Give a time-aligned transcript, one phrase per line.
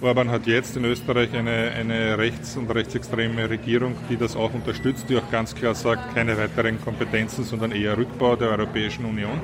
[0.00, 5.06] Orban hat jetzt in Österreich eine, eine rechts- und rechtsextreme Regierung, die das auch unterstützt,
[5.08, 9.40] die auch ganz klar sagt, keine weiteren Kompetenzen, sondern eher Rückbau der Europäischen Union.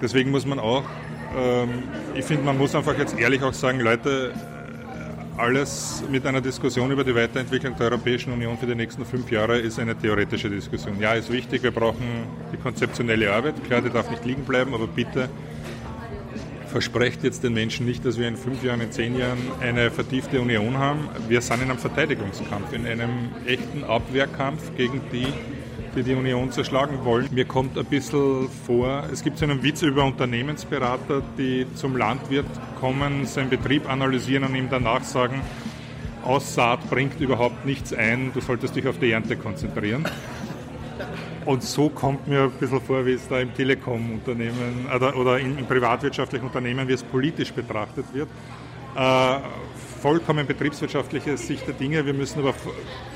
[0.00, 0.84] Deswegen muss man auch,
[1.36, 1.82] ähm,
[2.14, 4.32] ich finde, man muss einfach jetzt ehrlich auch sagen, Leute,
[5.36, 9.58] alles mit einer Diskussion über die Weiterentwicklung der Europäischen Union für die nächsten fünf Jahre
[9.58, 11.00] ist eine theoretische Diskussion.
[11.00, 13.64] Ja, ist wichtig, wir brauchen die konzeptionelle Arbeit.
[13.64, 15.28] Klar, die darf nicht liegen bleiben, aber bitte
[16.68, 20.40] versprecht jetzt den Menschen nicht, dass wir in fünf Jahren, in zehn Jahren eine vertiefte
[20.40, 21.08] Union haben.
[21.28, 25.26] Wir sind in einem Verteidigungskampf, in einem echten Abwehrkampf gegen die,
[25.96, 27.28] die die Union zerschlagen wollen.
[27.32, 32.46] Mir kommt ein bisschen vor, es gibt so einen Witz über Unternehmensberater, die zum Landwirt
[32.78, 35.40] kommen, seinen Betrieb analysieren und ihm danach sagen,
[36.24, 40.04] Aussaat bringt überhaupt nichts ein, du solltest dich auf die Ernte konzentrieren.
[41.48, 45.56] Und so kommt mir ein bisschen vor, wie es da im Telekom-Unternehmen oder, oder im,
[45.56, 48.28] im, privatwirtschaftlichen Unternehmen, wie es politisch betrachtet wird.
[48.94, 49.38] Äh,
[50.02, 52.04] vollkommen betriebswirtschaftliche Sicht der Dinge.
[52.04, 52.52] Wir müssen aber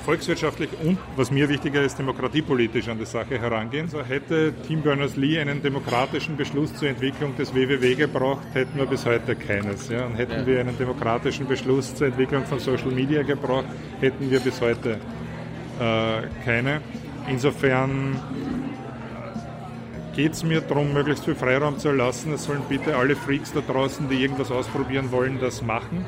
[0.07, 3.91] volkswirtschaftlich und, was mir wichtiger ist, demokratiepolitisch an die Sache herangehen.
[3.91, 9.05] So hätte Tim Berners-Lee einen demokratischen Beschluss zur Entwicklung des WWW gebraucht, hätten wir bis
[9.05, 9.91] heute keines.
[9.91, 10.07] Ja?
[10.07, 13.67] Und hätten wir einen demokratischen Beschluss zur Entwicklung von Social Media gebraucht,
[14.01, 14.93] hätten wir bis heute
[15.79, 16.81] äh, keine.
[17.29, 18.17] Insofern
[20.15, 22.33] geht es mir darum, möglichst viel Freiraum zu erlassen.
[22.33, 26.05] Es sollen bitte alle Freaks da draußen, die irgendwas ausprobieren wollen, das machen.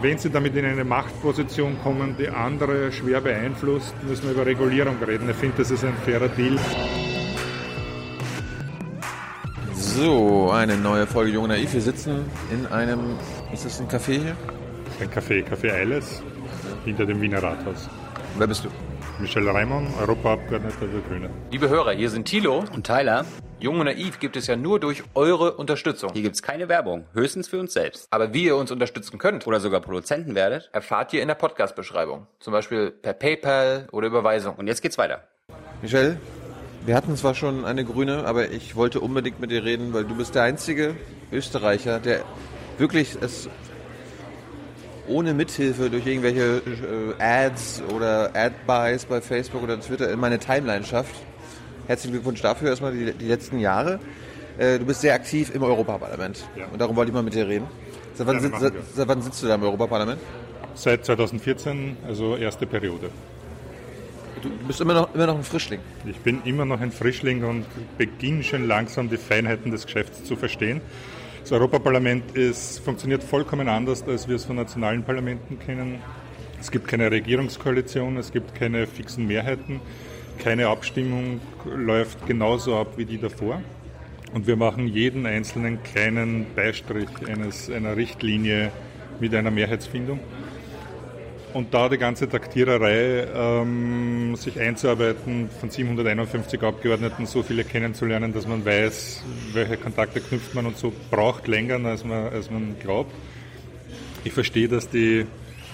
[0.00, 4.96] Wenn sie damit in eine Machtposition kommen, die andere schwer beeinflusst, müssen wir über Regulierung
[5.06, 5.28] reden.
[5.30, 6.58] Ich finde, das ist ein fairer Deal.
[9.74, 11.72] So, eine neue Folge Junge Naiv.
[11.72, 13.16] Wir sitzen in einem,
[13.52, 14.36] ist das ein Café hier?
[15.00, 16.22] Ein Café, Café Eiles,
[16.84, 17.88] hinter dem Wiener Rathaus.
[18.38, 18.91] Wer bist du?
[19.22, 21.30] Michel Reimann, Europaabgeordneter der Grünen.
[21.52, 23.24] Liebe Hörer, hier sind Thilo und Tyler.
[23.60, 26.10] Jung und Naiv gibt es ja nur durch eure Unterstützung.
[26.12, 28.08] Hier gibt es keine Werbung, höchstens für uns selbst.
[28.10, 32.26] Aber wie ihr uns unterstützen könnt oder sogar Produzenten werdet, erfahrt ihr in der Podcast-Beschreibung.
[32.40, 34.56] Zum Beispiel per PayPal oder Überweisung.
[34.56, 35.22] Und jetzt geht's weiter.
[35.82, 36.18] Michel,
[36.84, 40.16] wir hatten zwar schon eine Grüne, aber ich wollte unbedingt mit dir reden, weil du
[40.16, 40.96] bist der einzige
[41.30, 42.22] Österreicher, der
[42.76, 43.48] wirklich es
[45.08, 46.62] ohne Mithilfe durch irgendwelche
[47.18, 51.14] äh, Ads oder Ad-Buys bei Facebook oder Twitter in meine Timeline schafft.
[51.86, 53.98] Herzlichen Glückwunsch dafür erstmal die, die letzten Jahre.
[54.58, 56.66] Äh, du bist sehr aktiv im Europaparlament ja.
[56.72, 57.66] und darum wollte ich mal mit dir reden.
[58.14, 60.20] Seit wann, ja, sitzt, seit, seit wann sitzt du da im Europaparlament?
[60.74, 63.10] Seit 2014, also erste Periode.
[64.42, 65.80] Du bist immer noch, immer noch ein Frischling.
[66.04, 67.64] Ich bin immer noch ein Frischling und
[67.96, 70.80] beginne schon langsam die Feinheiten des Geschäfts zu verstehen.
[71.42, 75.98] Das Europaparlament ist, funktioniert vollkommen anders, als wir es von nationalen Parlamenten kennen.
[76.60, 79.80] Es gibt keine Regierungskoalition, es gibt keine fixen Mehrheiten,
[80.38, 83.60] keine Abstimmung läuft genauso ab wie die davor.
[84.32, 88.70] Und wir machen jeden einzelnen kleinen Beistrich eines, einer Richtlinie
[89.18, 90.20] mit einer Mehrheitsfindung.
[91.54, 98.46] Und da die ganze Taktiererei, ähm, sich einzuarbeiten, von 751 Abgeordneten so viele kennenzulernen, dass
[98.46, 103.12] man weiß, welche Kontakte knüpft man und so, braucht länger, als man, als man glaubt.
[104.24, 105.26] Ich verstehe, dass die,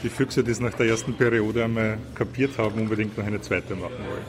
[0.03, 3.75] die Füchse, die es nach der ersten Periode einmal kapiert haben, unbedingt noch eine zweite
[3.75, 4.25] machen wollen.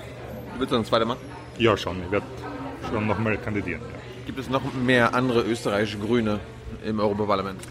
[0.59, 1.21] Willst du eine zweite machen?
[1.57, 2.03] Ja, schon.
[2.05, 2.25] Ich werde
[2.91, 3.81] schon nochmal kandidieren.
[3.81, 3.99] Ja.
[4.27, 6.39] Gibt es noch mehr andere österreichische Grüne
[6.85, 7.61] im Europaparlament?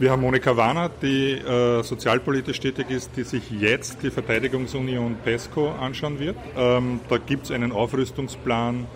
[0.00, 5.72] Wir haben Monika Warner, die äh, sozialpolitisch tätig ist, die sich jetzt die Verteidigungsunion PESCO
[5.72, 6.36] anschauen wird.
[6.56, 8.86] Ähm, da gibt es einen Aufrüstungsplan,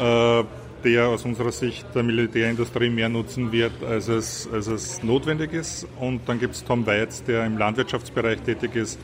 [0.00, 0.44] äh,
[0.84, 5.86] der aus unserer Sicht der Militärindustrie mehr nutzen wird, als es, als es notwendig ist.
[6.00, 8.98] Und dann gibt es Tom Weitz, der im Landwirtschaftsbereich tätig ist,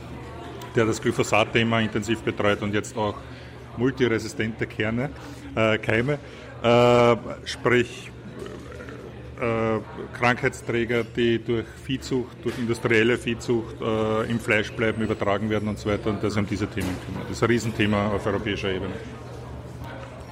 [0.75, 3.17] der das Glyphosat-Thema intensiv betreut und jetzt auch
[3.77, 5.11] multiresistente Kerne,
[5.55, 6.19] äh, Keime,
[6.63, 8.11] äh, sprich
[10.19, 15.89] Krankheitsträger, die durch Viehzucht, durch industrielle Viehzucht äh, im Fleisch bleiben, übertragen werden und so
[15.89, 17.23] weiter und das um diese Themen kümmern.
[17.29, 18.93] Das ist ein Riesenthema auf europäischer Ebene.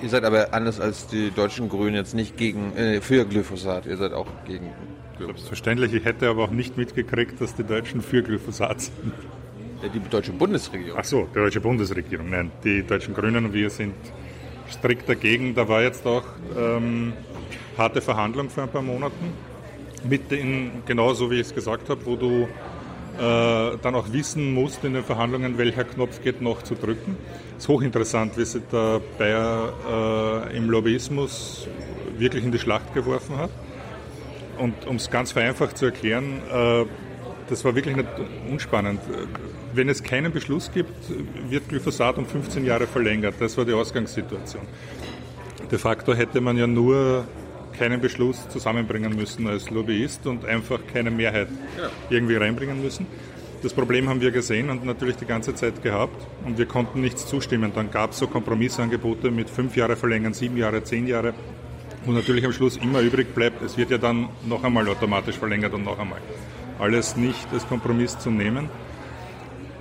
[0.02, 3.96] Ihr seid aber anders als die deutschen Grünen jetzt nicht gegen, äh, für Glyphosat, ihr
[3.96, 4.66] seid auch gegen
[5.16, 5.36] Glyphosat.
[5.36, 9.12] Selbstverständlich, ich hätte aber auch nicht mitgekriegt, dass die Deutschen für Glyphosat sind.
[9.94, 10.98] Die deutsche Bundesregierung.
[11.00, 12.30] Ach so, die deutsche Bundesregierung.
[12.30, 13.94] Nein, die deutschen Grünen und wir sind
[14.70, 15.54] strikt dagegen.
[15.54, 16.24] Da war jetzt auch
[16.56, 17.12] ähm,
[17.76, 19.32] harte Verhandlung vor ein paar Monaten.
[20.08, 22.48] Mit den, genauso wie ich es gesagt habe, wo du
[23.18, 27.16] äh, dann auch wissen musst in den Verhandlungen, welcher Knopf geht noch zu drücken.
[27.56, 31.68] Es ist hochinteressant, wie sich der Bayer äh, im Lobbyismus
[32.18, 33.50] wirklich in die Schlacht geworfen hat.
[34.58, 36.84] Und um es ganz vereinfacht zu erklären, äh,
[37.48, 38.08] das war wirklich nicht
[38.50, 39.00] unspannend.
[39.74, 40.94] Wenn es keinen Beschluss gibt,
[41.48, 43.34] wird Glyphosat um 15 Jahre verlängert.
[43.40, 44.62] Das war die Ausgangssituation.
[45.70, 47.24] De facto hätte man ja nur
[47.72, 51.48] keinen Beschluss zusammenbringen müssen als Lobbyist und einfach keine Mehrheit
[52.10, 53.06] irgendwie reinbringen müssen.
[53.62, 57.26] Das Problem haben wir gesehen und natürlich die ganze Zeit gehabt und wir konnten nichts
[57.26, 57.70] zustimmen.
[57.72, 61.32] Dann gab es so Kompromissangebote mit fünf Jahre verlängern, sieben Jahre, zehn Jahre,
[62.04, 65.72] wo natürlich am Schluss immer übrig bleibt, es wird ja dann noch einmal automatisch verlängert
[65.74, 66.18] und noch einmal.
[66.80, 68.68] Alles nicht als Kompromiss zu nehmen.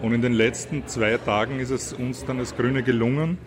[0.03, 3.39] Und in den letzten zwei Tagen ist es uns dann als Grüne gelungen.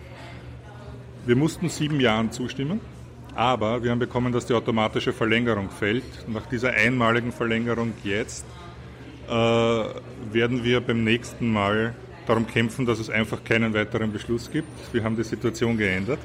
[1.25, 2.81] Wir mussten sieben Jahren zustimmen,
[3.35, 6.27] aber wir haben bekommen, dass die automatische Verlängerung fällt.
[6.27, 8.45] Nach dieser einmaligen Verlängerung jetzt
[9.27, 11.93] äh, werden wir beim nächsten Mal
[12.25, 14.93] darum kämpfen, dass es einfach keinen weiteren Beschluss gibt.
[14.93, 16.19] Wir haben die Situation geändert.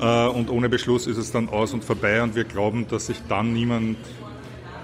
[0.00, 3.18] Äh, und ohne Beschluss ist es dann aus und vorbei und wir glauben, dass sich
[3.28, 3.96] dann niemand,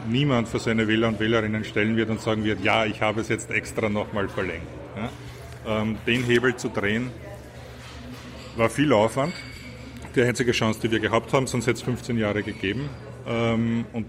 [0.08, 3.28] niemand für seine Wähler und Wählerinnen stellen wird und sagen wird, ja, ich habe es
[3.28, 4.62] jetzt extra nochmal verlängert.
[4.96, 5.80] Ja?
[5.80, 7.10] Ähm, den Hebel zu drehen
[8.56, 9.34] war viel Aufwand.
[10.14, 12.88] Die einzige Chance, die wir gehabt haben, sonst hätte es 15 Jahre gegeben.
[13.26, 14.06] Ähm, und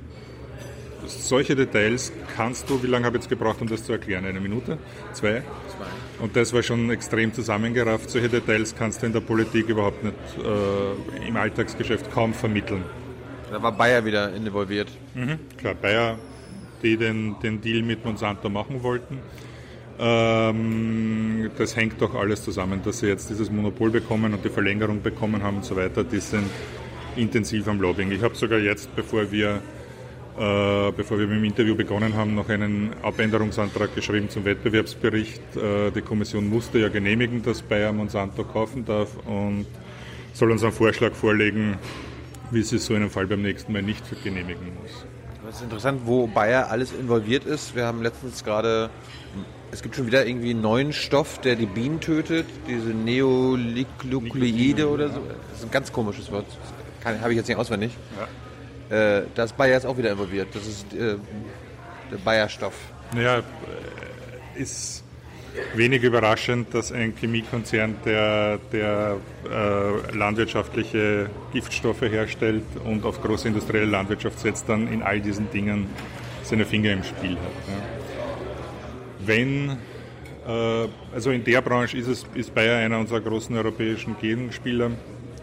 [1.06, 4.26] solche Details kannst du, wie lange habe ich jetzt gebraucht, um das zu erklären?
[4.26, 4.78] Eine Minute?
[5.14, 5.42] Zwei?
[5.42, 6.24] Zwei.
[6.24, 8.10] Und das war schon extrem zusammengerafft.
[8.10, 12.84] Solche Details kannst du in der Politik überhaupt nicht äh, im Alltagsgeschäft kaum vermitteln.
[13.52, 14.90] Da war Bayer wieder involviert.
[15.16, 16.18] Mhm, klar, Bayer,
[16.84, 19.20] die den, den Deal mit Monsanto machen wollten.
[20.00, 25.02] Ähm, das hängt doch alles zusammen, dass sie jetzt dieses Monopol bekommen und die Verlängerung
[25.02, 26.04] bekommen haben und so weiter.
[26.04, 26.50] Die sind
[27.16, 28.12] intensiv am Lobbying.
[28.12, 29.62] Ich habe sogar jetzt, bevor wir
[30.40, 35.58] äh, bevor wir mit dem Interview begonnen haben, noch einen Abänderungsantrag geschrieben zum Wettbewerbsbericht.
[35.58, 39.66] Äh, die Kommission musste ja genehmigen, dass Bayer Monsanto kaufen darf und
[40.32, 41.78] soll uns einen Vorschlag vorlegen,
[42.52, 45.06] wie sie so einen Fall beim nächsten Mal nicht genehmigen muss.
[45.46, 47.76] Das ist interessant, wo Bayer alles involviert ist.
[47.76, 48.90] Wir haben letztens gerade,
[49.72, 55.10] es gibt schon wieder irgendwie einen neuen Stoff, der die Bienen tötet, diese Neoliklucleide oder
[55.10, 55.22] so.
[55.50, 56.46] Das ist ein ganz komisches Wort.
[57.06, 57.92] Habe ich jetzt nicht auswendig.
[58.90, 59.20] Ja.
[59.20, 60.48] Äh, da ist Bayer jetzt auch wieder involviert.
[60.54, 61.16] Das ist äh,
[62.12, 62.74] der Bayer-Stoff.
[63.16, 63.42] Ja, äh,
[64.56, 65.04] ist
[65.76, 69.18] wenig überraschend, dass ein Chemiekonzern, der, der
[69.50, 75.88] äh, landwirtschaftliche Giftstoffe herstellt und auf große industrielle Landwirtschaft setzt, dann in all diesen Dingen
[76.44, 77.38] seine Finger im Spiel hat.
[77.68, 77.99] Ja.
[79.30, 79.78] Wenn,
[80.48, 84.90] äh, also in der Branche ist, es, ist Bayer einer unserer großen europäischen Gegenspieler.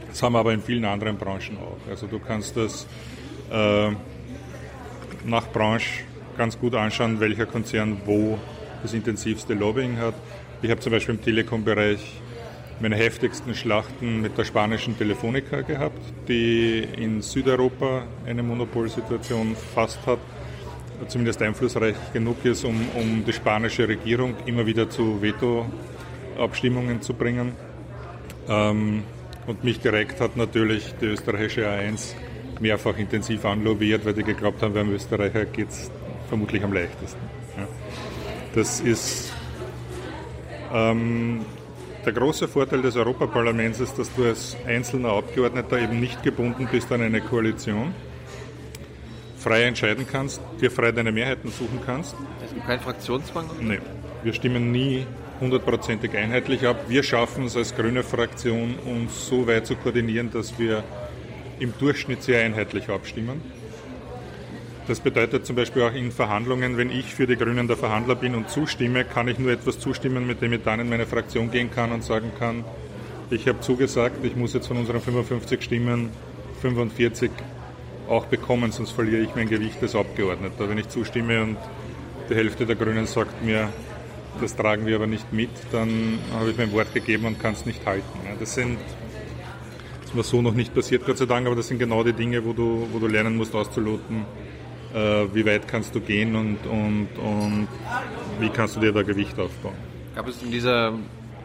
[0.09, 1.79] Das haben wir aber in vielen anderen Branchen auch.
[1.88, 2.85] Also du kannst das
[3.49, 3.91] äh,
[5.25, 6.03] nach Branche
[6.37, 8.37] ganz gut anschauen, welcher Konzern wo
[8.83, 10.15] das intensivste Lobbying hat.
[10.62, 12.21] Ich habe zum Beispiel im Telekom-Bereich
[12.81, 20.19] meine heftigsten Schlachten mit der spanischen Telefonica gehabt, die in Südeuropa eine Monopolsituation fast hat,
[21.08, 27.52] zumindest einflussreich genug ist, um, um die spanische Regierung immer wieder zu Veto-Abstimmungen zu bringen.
[28.48, 29.02] Ähm,
[29.46, 32.14] und mich direkt hat natürlich die österreichische A1
[32.60, 35.90] mehrfach intensiv anlobbyiert, weil die geglaubt haben, beim Österreicher geht es
[36.28, 37.20] vermutlich am leichtesten.
[37.56, 37.69] Ja.
[38.54, 39.32] Das ist
[40.72, 41.44] ähm,
[42.04, 46.90] der große Vorteil des Europaparlaments ist, dass du als einzelner Abgeordneter eben nicht gebunden bist
[46.93, 47.94] an eine Koalition,
[49.46, 52.16] frei entscheiden kannst, dir frei deine Mehrheiten suchen kannst.
[52.44, 53.48] Es gibt keinen Fraktionszwang?
[53.60, 53.81] Nein.
[54.25, 55.06] Wir stimmen nie
[55.40, 56.87] hundertprozentig einheitlich ab.
[56.88, 60.82] Wir schaffen es als grüne Fraktion, uns so weit zu koordinieren, dass wir
[61.60, 63.40] im Durchschnitt sehr einheitlich abstimmen.
[64.88, 68.34] Das bedeutet zum Beispiel auch in Verhandlungen, wenn ich für die Grünen der Verhandler bin
[68.34, 71.70] und zustimme, kann ich nur etwas zustimmen, mit dem ich dann in meine Fraktion gehen
[71.70, 72.65] kann und sagen kann,
[73.31, 76.10] ich habe zugesagt, ich muss jetzt von unseren 55 Stimmen
[76.62, 77.31] 45
[78.08, 80.69] auch bekommen, sonst verliere ich mein Gewicht als Abgeordneter.
[80.69, 81.56] Wenn ich zustimme und
[82.31, 83.69] die Hälfte der Grünen sagt mir,
[84.41, 87.65] das tragen wir aber nicht mit, dann habe ich mein Wort gegeben und kann es
[87.65, 88.19] nicht halten.
[88.39, 88.79] Das sind
[90.06, 92.44] das war so noch nicht passiert, Gott sei Dank, aber das sind genau die Dinge,
[92.44, 94.25] wo du, wo du lernen musst auszuloten,
[94.94, 94.98] äh,
[95.34, 97.69] wie weit kannst du gehen und, und, und
[98.39, 99.75] wie kannst du dir da Gewicht aufbauen.
[100.15, 100.93] Gab es in dieser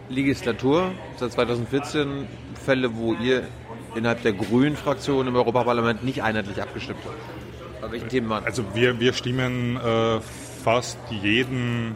[0.10, 2.28] Legislatur seit 2014
[2.64, 3.48] Fälle, wo ihr
[3.96, 7.82] innerhalb der grünen Fraktion im Europaparlament nicht einheitlich abgestimmt habt?
[7.82, 8.46] Bei welchen Themen waren?
[8.46, 10.20] Also wir, wir stimmen äh,
[10.64, 11.96] fast jeden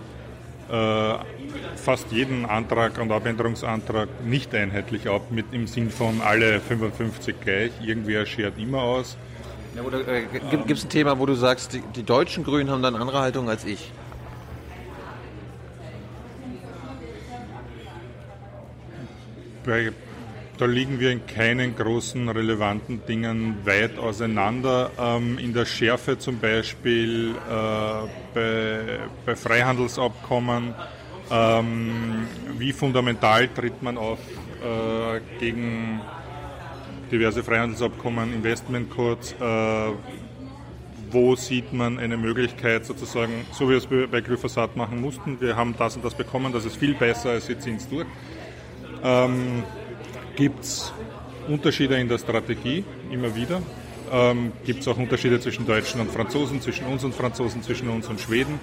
[0.70, 1.16] äh,
[1.76, 7.72] fast jeden Antrag und Abänderungsantrag nicht einheitlich ab, mit im Sinn von alle 55 gleich.
[7.84, 9.16] Irgendwer schert immer aus.
[9.76, 12.88] Ja, äh, Gibt es ein Thema, wo du sagst, die, die deutschen Grünen haben da
[12.88, 13.92] eine andere Haltung als ich?
[19.66, 19.92] Bei,
[20.58, 24.92] da liegen wir in keinen großen relevanten Dingen weit auseinander.
[25.00, 30.74] Ähm, in der Schärfe zum Beispiel äh, bei, bei Freihandelsabkommen
[31.32, 34.20] ähm, wie fundamental tritt man auf
[34.62, 36.02] äh, gegen
[37.12, 39.92] diverse Freihandelsabkommen, Investmentcodes, äh,
[41.12, 45.56] wo sieht man eine Möglichkeit sozusagen, so wie wir es bei Glyphosat machen mussten, wir
[45.56, 48.08] haben das und das bekommen, das ist viel besser, als wir ziehen es durch.
[49.04, 49.64] Ähm,
[50.36, 50.94] Gibt es
[51.48, 53.62] Unterschiede in der Strategie, immer wieder.
[54.12, 58.08] Ähm, Gibt es auch Unterschiede zwischen Deutschen und Franzosen, zwischen uns und Franzosen, zwischen uns
[58.08, 58.60] und Schweden.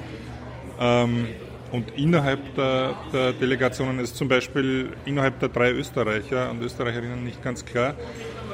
[0.79, 1.29] Ähm,
[1.73, 7.43] und innerhalb der, der, Delegationen ist zum Beispiel innerhalb der drei Österreicher und Österreicherinnen nicht
[7.43, 7.95] ganz klar,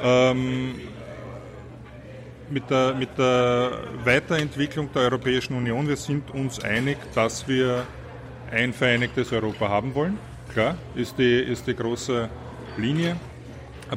[0.01, 0.75] ähm,
[2.49, 3.71] mit der, mit der
[4.05, 7.85] Weiterentwicklung der Europäischen Union, wir sind uns einig, dass wir
[8.51, 10.17] ein vereinigtes Europa haben wollen.
[10.53, 12.29] Klar, ist die, ist die große
[12.79, 13.15] Linie.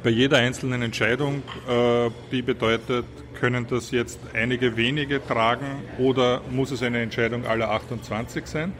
[0.03, 3.05] Bei jeder einzelnen Entscheidung, äh, die bedeutet,
[3.39, 5.67] können das jetzt einige wenige tragen
[5.99, 8.73] oder muss es eine Entscheidung aller 28 sein?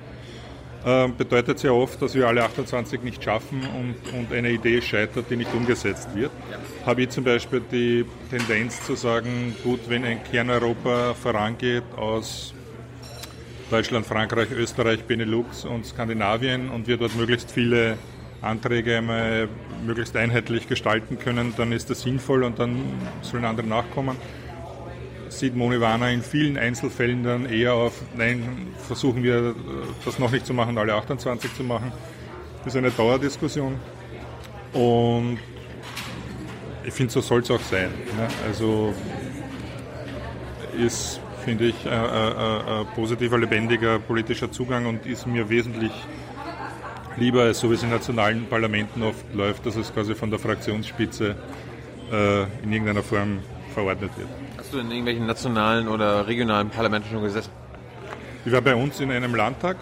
[0.85, 5.27] Äh, bedeutet sehr oft, dass wir alle 28 nicht schaffen und, und eine Idee scheitert,
[5.31, 6.33] die nicht umgesetzt wird.
[6.51, 6.59] Ja.
[6.87, 12.53] Habe ich zum Beispiel die Tendenz zu sagen, gut, wenn ein Kerneuropa vorangeht aus
[13.71, 17.97] Deutschland, Frankreich, Österreich, Benelux und Skandinavien und wir dort möglichst viele
[18.41, 19.49] Anträge einmal
[19.85, 22.77] möglichst einheitlich gestalten können, dann ist das sinnvoll und dann
[23.23, 24.17] sollen andere nachkommen
[25.33, 29.55] sieht Monivana in vielen Einzelfällen dann eher auf, nein, versuchen wir
[30.05, 31.93] das noch nicht zu machen, alle 28 zu machen.
[32.59, 33.75] Das ist eine Dauerdiskussion.
[34.73, 35.39] Und
[36.85, 37.91] ich finde, so soll es auch sein.
[38.19, 38.95] Ja, also
[40.79, 45.93] ist, finde ich, ein, ein, positiver, lebendiger politischer Zugang und ist mir wesentlich
[47.17, 51.37] lieber, so wie es in nationalen Parlamenten oft läuft, dass es quasi von der Fraktionsspitze
[52.11, 53.41] äh, in irgendeiner Form
[53.75, 54.29] verordnet wird.
[54.59, 57.51] Hast du in irgendwelchen nationalen oder regionalen Parlamenten schon gesessen?
[58.45, 59.77] Ich war bei uns in einem Landtag,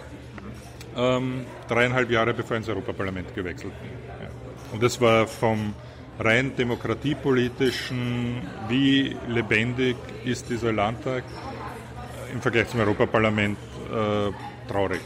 [0.95, 3.91] ähm, dreieinhalb Jahre bevor ich ins Europaparlament gewechselt bin.
[4.21, 4.29] Ja.
[4.73, 5.73] Und das war vom
[6.19, 11.23] rein demokratiepolitischen, wie lebendig ist dieser Landtag
[12.31, 13.57] im Vergleich zum Europaparlament
[13.89, 15.01] äh, traurig.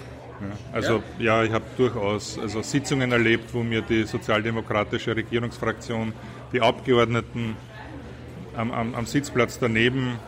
[0.72, 6.14] Also ja, ja ich habe durchaus also Sitzungen erlebt, wo mir die sozialdemokratische Regierungsfraktion,
[6.52, 7.56] die Abgeordneten
[8.56, 10.20] am, am, am Sitzplatz daneben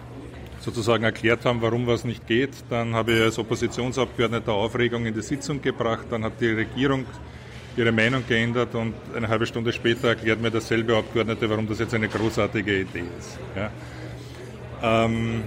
[0.60, 2.52] sozusagen erklärt haben, warum was nicht geht.
[2.70, 6.08] Dann habe ich als Oppositionsabgeordneter Aufregung in die Sitzung gebracht.
[6.10, 7.06] Dann hat die Regierung
[7.78, 11.94] ihre Meinung geändert und eine halbe Stunde später erklärt mir derselbe Abgeordnete, warum das jetzt
[11.94, 13.38] eine großartige Idee ist.
[13.56, 13.70] Ja.
[14.82, 15.44] Ähm,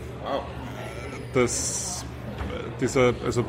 [1.35, 2.05] das,
[2.81, 3.45] dieser, also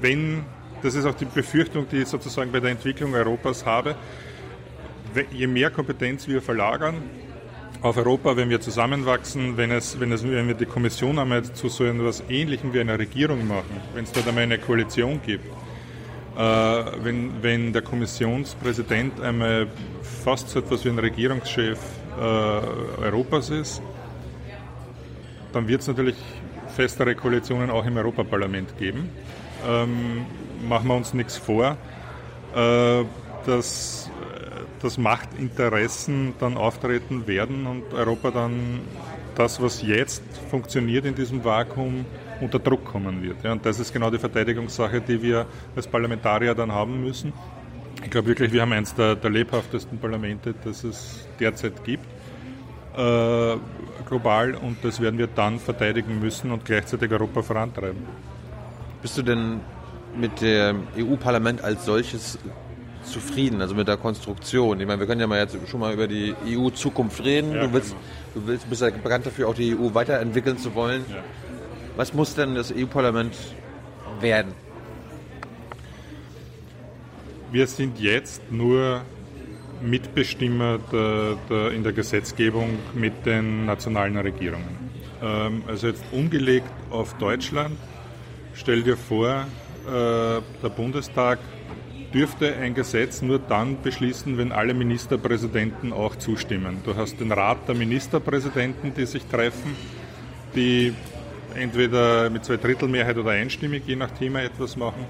[0.00, 0.44] wenn,
[0.82, 3.96] das ist auch die Befürchtung, die ich sozusagen bei der Entwicklung Europas habe,
[5.32, 7.02] je mehr Kompetenz wir verlagern
[7.80, 11.68] auf Europa, wenn wir zusammenwachsen, wenn, es, wenn, es, wenn wir die Kommission einmal zu
[11.68, 15.44] so etwas Ähnlichem wie einer Regierung machen, wenn es dort einmal eine Koalition gibt,
[16.36, 16.40] äh,
[17.02, 19.68] wenn, wenn der Kommissionspräsident einmal
[20.24, 21.78] fast so etwas wie ein Regierungschef
[22.18, 22.22] äh,
[23.04, 23.80] Europas ist,
[25.52, 26.16] dann wird es natürlich
[26.68, 29.10] festere Koalitionen auch im Europaparlament geben.
[29.66, 30.26] Ähm,
[30.68, 31.76] machen wir uns nichts vor.
[32.54, 33.04] Äh,
[33.46, 34.10] das
[34.82, 38.80] dass Machtinteressen dann auftreten werden und Europa dann
[39.34, 42.04] das, was jetzt funktioniert in diesem Vakuum,
[42.40, 43.42] unter Druck kommen wird.
[43.42, 47.32] Ja, und das ist genau die Verteidigungssache, die wir als Parlamentarier dann haben müssen.
[48.02, 52.06] Ich glaube wirklich, wir haben eines der, der lebhaftesten Parlamente, das es derzeit gibt,
[52.96, 53.56] äh,
[54.08, 58.04] global, und das werden wir dann verteidigen müssen und gleichzeitig Europa vorantreiben.
[59.02, 59.60] Bist du denn
[60.16, 62.38] mit dem EU-Parlament als solches
[63.04, 64.80] zufrieden, also mit der Konstruktion.
[64.80, 67.54] Ich meine, wir können ja mal jetzt schon mal über die EU-Zukunft reden.
[67.54, 68.02] Ja, du, willst, genau.
[68.34, 71.04] du willst, bist ja bekannt dafür, auch die EU weiterentwickeln zu wollen.
[71.08, 71.16] Ja.
[71.96, 73.34] Was muss denn das EU-Parlament
[74.20, 74.52] werden?
[77.50, 79.02] Wir sind jetzt nur
[79.80, 84.90] Mitbestimmer der, der, in der Gesetzgebung mit den nationalen Regierungen.
[85.22, 87.76] Ähm, also jetzt umgelegt auf Deutschland,
[88.58, 89.46] stell dir vor,
[89.86, 91.38] äh, der Bundestag
[92.12, 96.78] dürfte ein Gesetz nur dann beschließen, wenn alle Ministerpräsidenten auch zustimmen.
[96.84, 99.76] Du hast den Rat der Ministerpräsidenten, die sich treffen,
[100.54, 100.94] die
[101.54, 105.04] entweder mit zwei Drittel Mehrheit oder einstimmig, je nach Thema, etwas machen.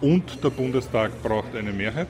[0.00, 2.08] Und der Bundestag braucht eine Mehrheit.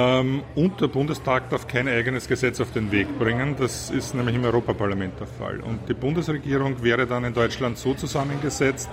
[0.00, 3.56] Ähm, und der Bundestag darf kein eigenes Gesetz auf den Weg bringen.
[3.58, 5.60] Das ist nämlich im Europaparlament der Fall.
[5.60, 8.88] Und die Bundesregierung wäre dann in Deutschland so zusammengesetzt,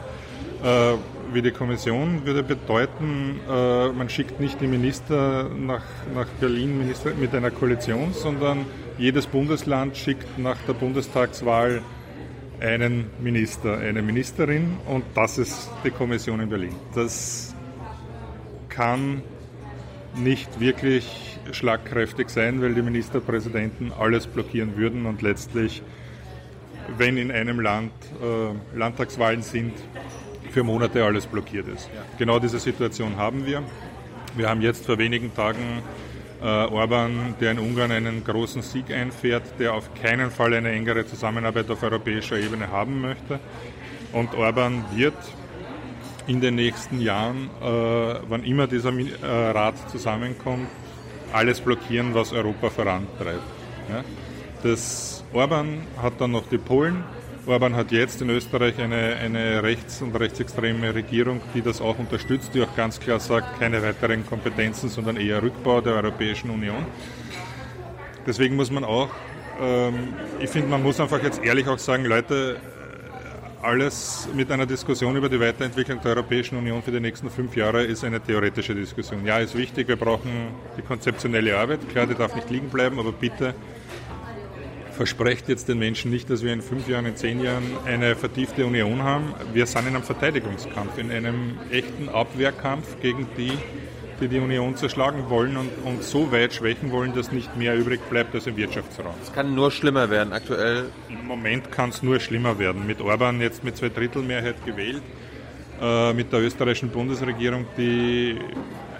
[0.63, 0.93] äh,
[1.33, 5.83] wie die Kommission würde bedeuten, äh, man schickt nicht die Minister nach,
[6.15, 8.65] nach Berlin Minister mit einer Koalition, sondern
[8.97, 11.81] jedes Bundesland schickt nach der Bundestagswahl
[12.59, 16.75] einen Minister, eine Ministerin und das ist die Kommission in Berlin.
[16.95, 17.53] Das
[18.69, 19.21] kann
[20.17, 25.81] nicht wirklich schlagkräftig sein, weil die Ministerpräsidenten alles blockieren würden und letztlich,
[26.97, 29.73] wenn in einem Land äh, Landtagswahlen sind,
[30.51, 31.89] für Monate alles blockiert ist.
[31.93, 32.03] Ja.
[32.17, 33.63] Genau diese Situation haben wir.
[34.35, 35.83] Wir haben jetzt vor wenigen Tagen
[36.41, 41.05] äh, Orban, der in Ungarn einen großen Sieg einfährt, der auf keinen Fall eine engere
[41.05, 43.39] Zusammenarbeit auf europäischer Ebene haben möchte.
[44.13, 45.15] Und Orban wird
[46.27, 47.65] in den nächsten Jahren, äh,
[48.27, 50.67] wann immer dieser äh, Rat zusammenkommt,
[51.33, 53.41] alles blockieren, was Europa vorantreibt.
[54.63, 57.03] Das Orban hat dann noch die Polen.
[57.45, 62.53] Orban hat jetzt in Österreich eine, eine rechts- und rechtsextreme Regierung, die das auch unterstützt,
[62.53, 66.85] die auch ganz klar sagt, keine weiteren Kompetenzen, sondern eher Rückbau der Europäischen Union.
[68.25, 69.09] Deswegen muss man auch,
[69.61, 72.57] ähm, ich finde, man muss einfach jetzt ehrlich auch sagen, Leute,
[73.61, 77.83] alles mit einer Diskussion über die Weiterentwicklung der Europäischen Union für die nächsten fünf Jahre
[77.83, 79.25] ist eine theoretische Diskussion.
[79.25, 80.29] Ja, ist wichtig, wir brauchen
[80.77, 81.87] die konzeptionelle Arbeit.
[81.89, 83.55] Klar, die darf nicht liegen bleiben, aber bitte
[84.91, 88.65] versprecht jetzt den Menschen nicht, dass wir in fünf Jahren, in zehn Jahren eine vertiefte
[88.65, 89.33] Union haben.
[89.53, 93.51] Wir sind in einem Verteidigungskampf, in einem echten Abwehrkampf gegen die,
[94.19, 97.99] die die Union zerschlagen wollen und, und so weit schwächen wollen, dass nicht mehr übrig
[98.09, 99.13] bleibt als im Wirtschaftsraum.
[99.21, 100.89] Es kann nur schlimmer werden aktuell.
[101.09, 102.87] Im Moment kann es nur schlimmer werden.
[102.87, 105.03] Mit Orban jetzt mit zwei Drittel Mehrheit gewählt,
[105.81, 108.39] äh, mit der österreichischen Bundesregierung, die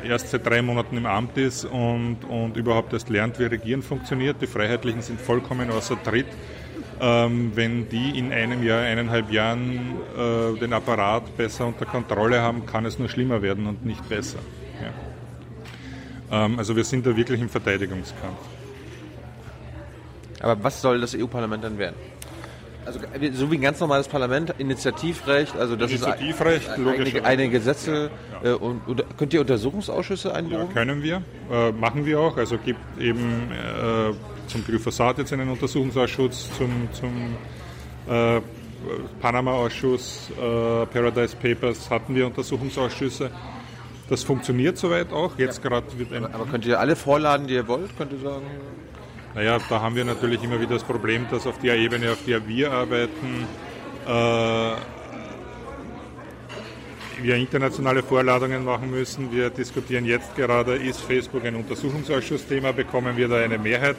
[0.04, 4.38] erst seit drei Monaten im Amt ist und, und überhaupt erst lernt, wie Regieren funktioniert.
[4.42, 6.28] Die Freiheitlichen sind vollkommen außer Tritt.
[7.00, 12.66] Ähm, wenn die in einem Jahr, eineinhalb Jahren äh, den Apparat besser unter Kontrolle haben,
[12.66, 14.40] kann es nur schlimmer werden und nicht besser.
[16.32, 18.40] Ähm, also wir sind da wirklich im Verteidigungskampf.
[20.40, 21.96] Aber was soll das EU-Parlament dann werden?
[22.86, 23.00] Also
[23.34, 28.10] so wie ein ganz normales Parlament, Initiativrecht, also das Initiativrecht, ist einige, einige Gesetze
[28.42, 28.56] ja, ja.
[28.56, 30.70] Äh, und, und, könnt ihr Untersuchungsausschüsse einberufen?
[30.70, 32.38] Ja, können wir, äh, machen wir auch.
[32.38, 34.14] Also gibt eben äh,
[34.48, 37.36] zum Glyphosat jetzt einen Untersuchungsausschuss, zum, zum
[38.08, 38.40] äh,
[39.20, 43.32] Panama-Ausschuss, äh, Paradise Papers hatten wir Untersuchungsausschüsse.
[44.10, 45.38] Das funktioniert soweit auch.
[45.38, 45.70] Jetzt ja.
[45.70, 46.26] gerade wird ein.
[46.26, 47.96] Aber könnt ihr alle vorladen, die ihr wollt?
[47.98, 48.46] Könnt ihr sagen?
[49.36, 52.48] Naja, da haben wir natürlich immer wieder das Problem, dass auf der Ebene, auf der
[52.48, 53.46] wir arbeiten,
[54.08, 54.72] äh,
[57.22, 59.32] wir internationale Vorladungen machen müssen.
[59.32, 63.98] Wir diskutieren jetzt gerade, ist Facebook ein Untersuchungsausschussthema, bekommen wir da eine Mehrheit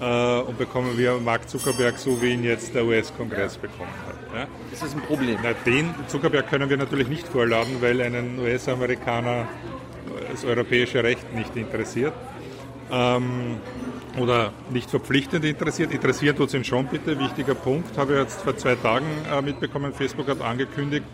[0.00, 4.16] äh, und bekommen wir Mark Zuckerberg, so wie ihn jetzt der US-Kongress bekommen hat.
[4.34, 4.46] Ja?
[4.70, 5.38] Das ist ein Problem.
[5.42, 9.48] Na, den Zuckerberg können wir natürlich nicht vorladen, weil einen US-Amerikaner
[10.30, 12.12] das europäische Recht nicht interessiert.
[12.90, 13.58] Ähm,
[14.18, 15.92] oder nicht verpflichtend interessiert.
[15.92, 17.18] Interessiert tut es ihn schon bitte.
[17.18, 19.92] Wichtiger Punkt, habe ich jetzt vor zwei Tagen äh, mitbekommen.
[19.92, 21.04] Facebook hat angekündigt,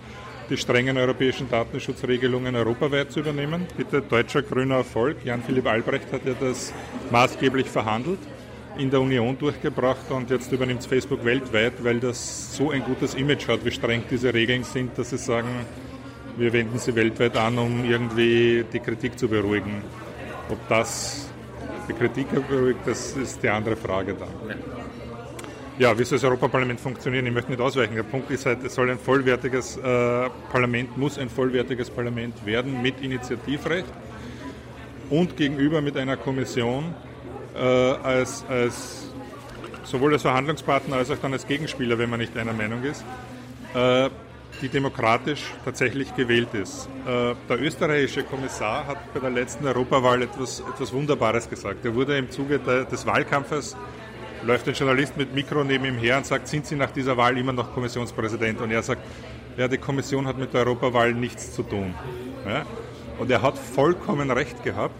[0.49, 3.67] die strengen europäischen Datenschutzregelungen europaweit zu übernehmen.
[3.77, 5.19] Bitte deutscher grüner Erfolg.
[5.25, 6.73] Jan-Philipp Albrecht hat ja das
[7.11, 8.21] maßgeblich verhandelt
[8.79, 13.15] in der Union durchgebracht und jetzt übernimmt es Facebook weltweit, weil das so ein gutes
[13.15, 15.49] Image hat, wie streng diese Regeln sind, dass sie sagen,
[16.37, 19.83] wir wenden sie weltweit an, um irgendwie die Kritik zu beruhigen.
[20.51, 21.29] Ob das
[21.89, 24.57] die Kritik beruhigt, das ist die andere Frage dann.
[25.79, 27.27] Ja, wie soll das Europaparlament funktionieren?
[27.27, 27.95] Ich möchte nicht ausweichen.
[27.95, 29.83] Der Punkt ist halt, es soll ein vollwertiges äh,
[30.51, 33.93] Parlament, muss ein vollwertiges Parlament werden mit Initiativrecht
[35.11, 36.95] und gegenüber mit einer Kommission,
[37.57, 37.63] äh,
[38.03, 39.11] als, als
[39.85, 43.05] sowohl als Verhandlungspartner als auch dann als Gegenspieler, wenn man nicht einer Meinung ist,
[43.75, 44.09] äh,
[44.63, 46.89] die demokratisch tatsächlich gewählt ist.
[47.07, 51.85] Äh, der österreichische Kommissar hat bei der letzten Europawahl etwas, etwas Wunderbares gesagt.
[51.85, 53.77] Er wurde im Zuge des Wahlkampfes
[54.47, 57.37] läuft ein Journalist mit Mikro neben ihm her und sagt, sind Sie nach dieser Wahl
[57.37, 58.61] immer noch Kommissionspräsident?
[58.61, 59.03] Und er sagt,
[59.57, 61.95] ja, die Kommission hat mit der Europawahl nichts zu tun.
[62.47, 62.65] Ja?
[63.19, 64.95] Und er hat vollkommen recht gehabt.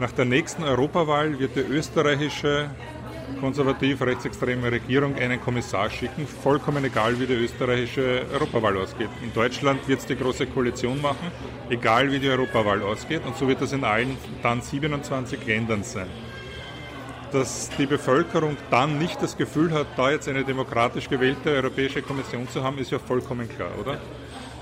[0.00, 2.70] Nach der nächsten Europawahl wird die österreichische
[3.38, 9.10] konservativ-rechtsextreme Regierung einen Kommissar schicken, vollkommen egal, wie die österreichische Europawahl ausgeht.
[9.22, 11.30] In Deutschland wird es die Große Koalition machen,
[11.68, 13.20] egal wie die Europawahl ausgeht.
[13.26, 16.08] Und so wird das in allen dann 27 Ländern sein.
[17.30, 22.48] Dass die Bevölkerung dann nicht das Gefühl hat, da jetzt eine demokratisch gewählte Europäische Kommission
[22.48, 24.00] zu haben, ist ja vollkommen klar, oder?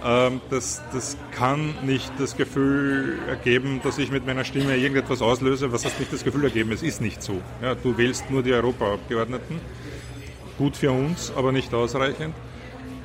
[0.04, 5.72] Ähm, das, das kann nicht das Gefühl ergeben, dass ich mit meiner Stimme irgendetwas auslöse,
[5.72, 6.70] was das nicht das Gefühl ergeben.
[6.72, 7.40] Es ist nicht so.
[7.61, 9.61] Ja, du wählst nur die Europaabgeordneten.
[10.56, 12.34] Gut für uns, aber nicht ausreichend.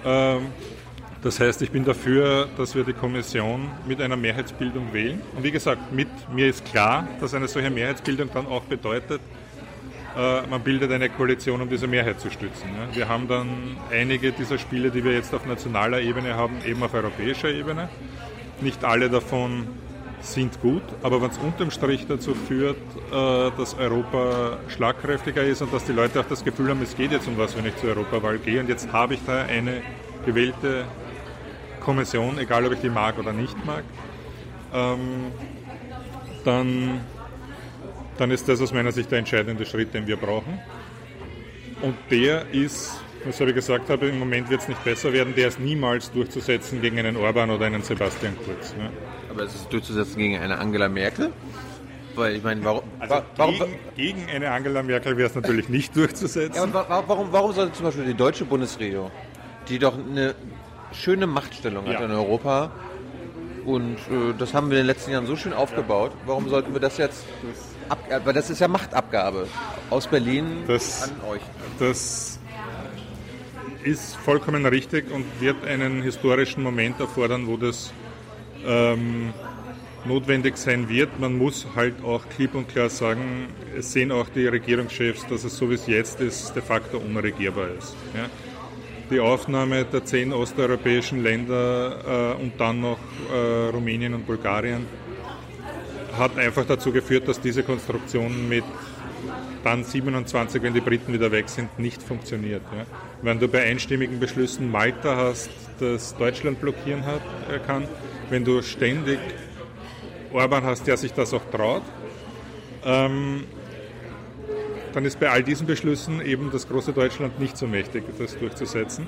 [0.06, 0.48] Ähm,
[1.24, 5.22] das heißt, ich bin dafür, dass wir die Kommission mit einer Mehrheitsbildung wählen.
[5.36, 9.22] Und wie gesagt, mit mir ist klar, dass eine solche Mehrheitsbildung dann auch bedeutet,
[10.16, 12.70] man bildet eine Koalition, um diese Mehrheit zu stützen.
[12.94, 16.94] Wir haben dann einige dieser Spiele, die wir jetzt auf nationaler Ebene haben, eben auf
[16.94, 17.90] europäischer Ebene.
[18.62, 19.68] Nicht alle davon
[20.24, 22.78] sind gut, aber wenn es unterm Strich dazu führt,
[23.12, 27.12] äh, dass Europa schlagkräftiger ist und dass die Leute auch das Gefühl haben, es geht
[27.12, 29.82] jetzt um was, wenn ich zur Europawahl gehe und jetzt habe ich da eine
[30.26, 30.86] gewählte
[31.82, 33.84] Kommission, egal ob ich die mag oder nicht mag,
[34.74, 35.32] ähm,
[36.46, 37.02] dann,
[38.18, 40.60] dann ist das aus meiner Sicht der entscheidende Schritt, den wir brauchen.
[41.82, 42.92] Und der ist,
[43.26, 46.82] was ich gesagt habe, im Moment wird es nicht besser werden, der ist niemals durchzusetzen
[46.82, 48.74] gegen einen Orban oder einen Sebastian Kurz.
[48.78, 48.90] Ja.
[49.30, 51.32] Aber es ist durchzusetzen gegen eine Angela Merkel?
[52.16, 53.80] Weil ich meine, warum, Also warum, gegen,
[54.20, 56.56] gegen eine Angela Merkel wäre es natürlich nicht durchzusetzen.
[56.56, 59.10] ja, wa- warum, warum sollte zum Beispiel die deutsche Bundesregierung,
[59.68, 60.36] die doch eine
[60.92, 62.06] schöne Machtstellung hat Ja.
[62.06, 62.72] in Europa,
[63.66, 66.80] und äh, das haben wir in den letzten Jahren so schön aufgebaut, warum sollten wir
[66.82, 67.26] das jetzt,
[67.90, 69.48] ab, weil das ist ja Machtabgabe
[69.90, 71.42] aus Berlin Das- an euch.
[71.80, 72.40] Das
[73.84, 77.92] ist vollkommen richtig und wird einen historischen Moment erfordern, wo das
[78.66, 79.34] ähm,
[80.06, 81.20] notwendig sein wird.
[81.20, 85.58] Man muss halt auch klipp und klar sagen, es sehen auch die Regierungschefs, dass es
[85.58, 87.96] so wie es jetzt ist, de facto unregierbar ist.
[88.16, 88.30] Ja?
[89.12, 93.00] Die Aufnahme der zehn osteuropäischen Länder äh, und dann noch
[93.34, 94.86] äh, Rumänien und Bulgarien
[96.18, 98.64] hat einfach dazu geführt, dass diese Konstruktion mit
[99.64, 102.62] dann 27, wenn die Briten wieder weg sind, nicht funktioniert.
[102.76, 102.86] Ja.
[103.22, 105.50] Wenn du bei einstimmigen Beschlüssen Malta hast,
[105.80, 107.88] das Deutschland blockieren hat, äh, kann,
[108.30, 109.20] wenn du ständig
[110.34, 111.84] Orban hast, der sich das auch traut,
[112.84, 113.46] ähm,
[114.94, 119.08] dann ist bei all diesen Beschlüssen eben das große Deutschland nicht so mächtig, das durchzusetzen.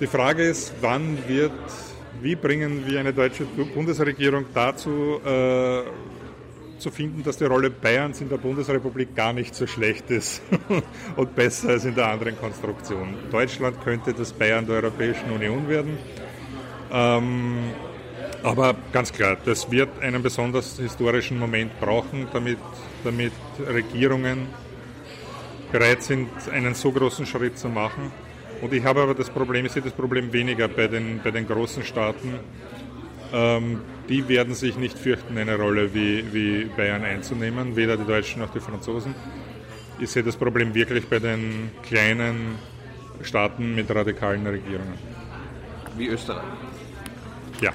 [0.00, 1.52] Die Frage ist, wann wird,
[2.20, 5.82] wie bringen wir eine deutsche Bundesregierung dazu, äh,
[6.78, 10.42] zu finden, dass die Rolle Bayerns in der Bundesrepublik gar nicht so schlecht ist
[11.16, 13.14] und besser als in der anderen Konstruktion.
[13.30, 15.96] Deutschland könnte das Bayern der Europäischen Union werden.
[16.92, 17.70] Ähm,
[18.42, 22.58] aber ganz klar, das wird einen besonders historischen Moment brauchen, damit,
[23.04, 23.32] damit
[23.64, 24.48] Regierungen
[25.70, 28.10] bereit sind, einen so großen Schritt zu machen.
[28.62, 31.46] Und ich habe aber das Problem, ich sehe das Problem weniger bei den, bei den
[31.48, 32.38] großen Staaten.
[33.32, 38.40] Ähm, die werden sich nicht fürchten, eine Rolle wie, wie Bayern einzunehmen, weder die Deutschen
[38.40, 39.16] noch die Franzosen.
[39.98, 42.56] Ich sehe das Problem wirklich bei den kleinen
[43.22, 44.94] Staaten mit radikalen Regierungen.
[45.96, 46.44] Wie Österreich.
[47.60, 47.72] Ja,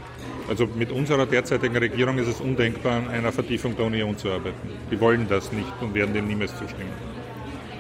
[0.47, 4.69] also mit unserer derzeitigen Regierung ist es undenkbar, an einer Vertiefung der Union zu arbeiten.
[4.89, 7.16] Die wollen das nicht und werden dem niemals zustimmen.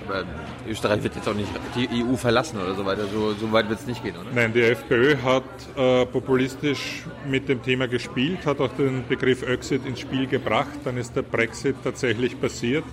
[0.07, 0.23] Aber
[0.67, 3.07] Österreich wird jetzt auch nicht die EU verlassen oder so weiter.
[3.07, 4.29] So, so weit wird es nicht gehen, oder?
[4.33, 5.43] Nein, die FPÖ hat
[5.75, 10.79] äh, populistisch mit dem Thema gespielt, hat auch den Begriff Exit ins Spiel gebracht.
[10.83, 12.83] Dann ist der Brexit tatsächlich passiert.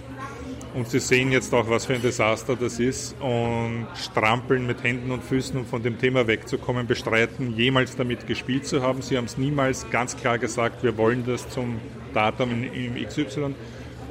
[0.75, 5.13] Und Sie sehen jetzt auch, was für ein Desaster das ist und strampeln mit Händen
[5.13, 9.01] und Füßen, um von dem Thema wegzukommen, bestreiten, jemals damit gespielt zu haben.
[9.01, 11.81] Sie haben es niemals ganz klar gesagt, wir wollen das zum
[12.13, 13.55] Datum im XY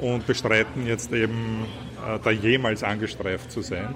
[0.00, 1.83] und bestreiten jetzt eben, äh,
[2.22, 3.94] da jemals angestreift zu sein.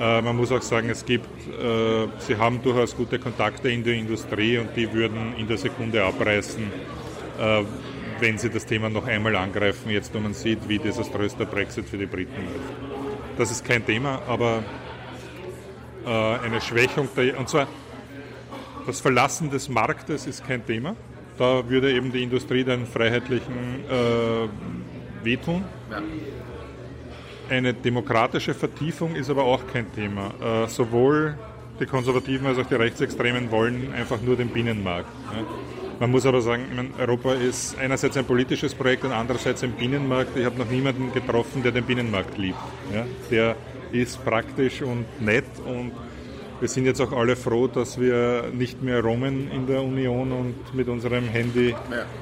[0.00, 3.94] Äh, man muss auch sagen, es gibt, äh, sie haben durchaus gute Kontakte in der
[3.94, 6.62] Industrie und die würden in der Sekunde abreißen,
[7.40, 7.62] äh,
[8.20, 11.88] wenn sie das Thema noch einmal angreifen, jetzt wo man sieht, wie desaströs der Brexit
[11.88, 13.38] für die Briten läuft.
[13.38, 14.62] Das ist kein Thema, aber
[16.06, 17.66] äh, eine Schwächung, der, und zwar
[18.86, 20.96] das Verlassen des Marktes ist kein Thema.
[21.38, 25.64] Da würde eben die Industrie den Freiheitlichen äh, wehtun.
[27.48, 30.32] Eine demokratische Vertiefung ist aber auch kein Thema.
[30.64, 31.38] Äh, sowohl
[31.80, 35.08] die Konservativen als auch die Rechtsextremen wollen einfach nur den Binnenmarkt.
[35.32, 35.44] Ja.
[36.00, 40.36] Man muss aber sagen, meine, Europa ist einerseits ein politisches Projekt und andererseits ein Binnenmarkt.
[40.36, 42.58] Ich habe noch niemanden getroffen, der den Binnenmarkt liebt.
[42.94, 43.06] Ja.
[43.30, 43.56] Der
[43.92, 45.92] ist praktisch und nett und
[46.60, 50.74] wir sind jetzt auch alle froh, dass wir nicht mehr roamen in der Union und
[50.74, 51.74] mit unserem Handy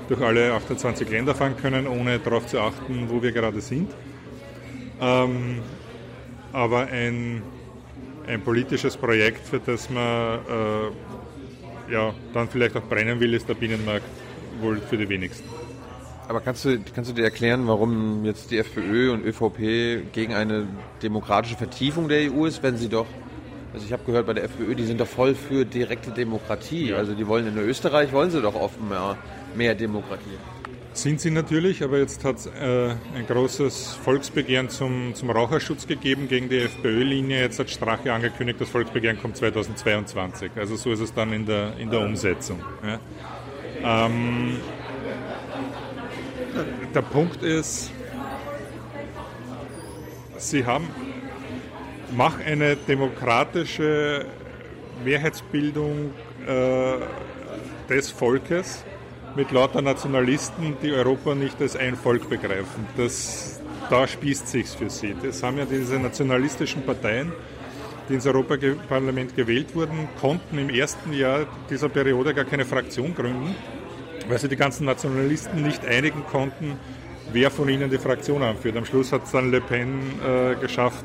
[0.08, 3.90] durch alle 28 Länder fahren können, ohne darauf zu achten, wo wir gerade sind.
[5.00, 5.62] Ähm,
[6.52, 7.42] aber ein,
[8.26, 13.54] ein politisches Projekt, für das man äh, ja, dann vielleicht auch brennen will, ist der
[13.54, 14.06] Binnenmarkt
[14.60, 15.48] wohl für die wenigsten.
[16.28, 20.66] Aber kannst du, kannst du dir erklären, warum jetzt die FPÖ und ÖVP gegen eine
[21.02, 23.06] demokratische Vertiefung der EU ist, wenn sie doch,
[23.72, 26.94] also ich habe gehört bei der FPÖ, die sind doch voll für direkte Demokratie.
[26.94, 29.16] Also die wollen in Österreich, wollen sie doch oft mehr,
[29.54, 30.36] mehr Demokratie.
[30.96, 36.26] Sind sie natürlich, aber jetzt hat es äh, ein großes Volksbegehren zum, zum Raucherschutz gegeben
[36.26, 37.38] gegen die FPÖ-Linie.
[37.38, 40.52] Jetzt hat Strache angekündigt, das Volksbegehren kommt 2022.
[40.56, 42.60] Also so ist es dann in der, in der Umsetzung.
[42.82, 44.06] Ja.
[44.06, 44.56] Ähm,
[46.94, 47.90] der Punkt ist,
[50.38, 50.88] sie haben,
[52.16, 54.24] mach eine demokratische
[55.04, 56.14] Mehrheitsbildung
[56.46, 56.94] äh,
[57.90, 58.82] des Volkes
[59.36, 62.86] mit lauter Nationalisten, die Europa nicht als ein Volk begreifen.
[62.96, 65.14] Das, da spießt sich's für sie.
[65.22, 67.32] Das haben ja diese nationalistischen Parteien,
[68.08, 73.54] die ins Europaparlament gewählt wurden, konnten im ersten Jahr dieser Periode gar keine Fraktion gründen,
[74.28, 76.78] weil sie die ganzen Nationalisten nicht einigen konnten,
[77.30, 78.76] wer von ihnen die Fraktion anführt.
[78.76, 81.04] Am Schluss hat es dann Le Pen äh, geschafft,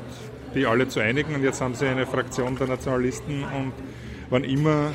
[0.54, 3.72] die alle zu einigen und jetzt haben sie eine Fraktion der Nationalisten und
[4.30, 4.92] wann immer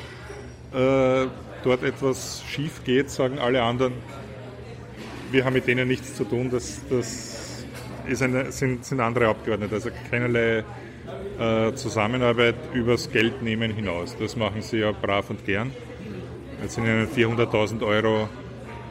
[0.74, 1.28] äh,
[1.64, 3.94] dort etwas schief geht, sagen alle anderen,
[5.32, 7.66] wir haben mit denen nichts zu tun, das, das
[8.22, 10.64] eine, sind, sind, andere Abgeordnete, also keinerlei
[11.40, 14.16] äh, Zusammenarbeit übers Geldnehmen hinaus.
[14.18, 15.72] Das machen sie ja brav und gern.
[16.62, 18.30] Jetzt sind ihnen 400.000 Euro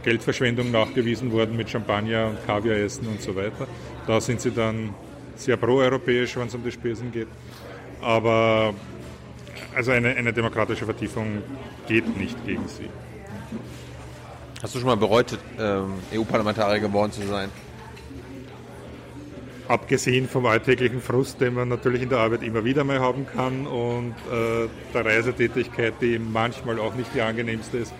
[0.03, 3.67] Geldverschwendung nachgewiesen worden mit Champagner und Kaviaressen und so weiter.
[4.07, 4.95] Da sind sie dann
[5.35, 7.29] sehr proeuropäisch, wenn es um die Spesen geht.
[8.01, 8.73] Aber
[9.77, 11.43] also eine, eine demokratische Vertiefung
[11.87, 12.89] geht nicht gegen sie.
[14.62, 17.51] Hast du schon mal bereut, ähm, EU-Parlamentarier geworden zu sein?
[19.69, 23.67] Abgesehen vom alltäglichen Frust, den man natürlich in der Arbeit immer wieder mal haben kann
[23.67, 27.93] und äh, der Reisetätigkeit, die manchmal auch nicht die angenehmste ist,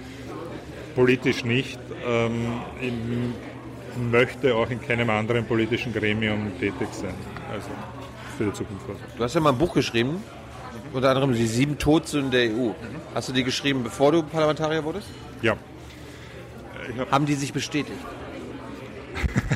[0.95, 1.79] politisch nicht.
[2.07, 7.15] Ähm, ich möchte auch in keinem anderen politischen Gremium tätig sein.
[7.53, 7.69] Also
[8.39, 8.87] für die Zukunft.
[9.19, 10.23] Du hast ja mal ein Buch geschrieben,
[10.97, 12.71] unter anderem die sieben Todsünden der EU.
[13.15, 15.07] Hast du die geschrieben, bevor du Parlamentarier wurdest?
[15.43, 15.57] Ja.
[16.99, 17.99] Hab Haben die sich bestätigt?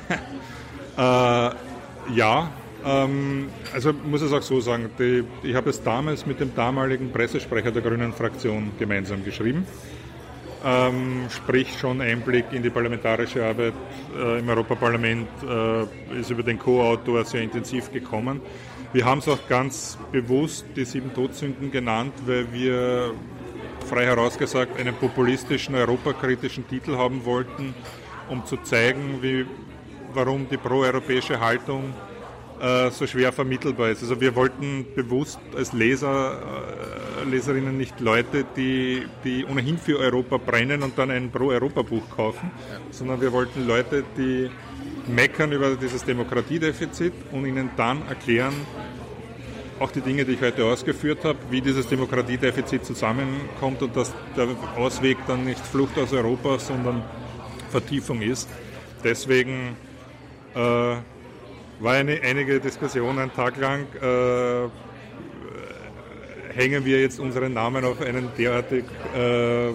[0.96, 2.50] äh, ja.
[2.84, 7.12] Ähm, also muss ich auch so sagen, die, ich habe es damals mit dem damaligen
[7.12, 9.66] Pressesprecher der Grünen Fraktion gemeinsam geschrieben.
[10.62, 13.72] Ähm, sprich schon Einblick in die parlamentarische Arbeit
[14.14, 18.42] äh, im Europaparlament äh, ist über den Co-Autor sehr intensiv gekommen.
[18.92, 23.14] Wir haben es auch ganz bewusst die sieben Todsünden genannt, weil wir
[23.86, 27.72] frei herausgesagt einen populistischen, europakritischen Titel haben wollten,
[28.28, 29.46] um zu zeigen, wie,
[30.12, 31.94] warum die proeuropäische Haltung
[32.60, 34.02] äh, so schwer vermittelbar ist.
[34.02, 36.40] Also wir wollten bewusst als Leser,
[37.22, 42.50] äh, Leserinnen nicht Leute, die, die ohnehin für Europa brennen und dann ein Pro-Europa-Buch kaufen,
[42.90, 44.50] sondern wir wollten Leute, die
[45.14, 48.54] meckern über dieses Demokratiedefizit und ihnen dann erklären,
[49.78, 54.48] auch die Dinge, die ich heute ausgeführt habe, wie dieses Demokratiedefizit zusammenkommt und dass der
[54.76, 57.02] Ausweg dann nicht Flucht aus Europa, sondern
[57.70, 58.48] Vertiefung ist.
[59.02, 59.76] Deswegen
[60.54, 61.02] äh, war
[61.94, 64.68] eine, einige Diskussionen einen Tag lang, äh,
[66.54, 68.84] hängen wir jetzt unseren Namen auf einen derartig
[69.16, 69.70] äh,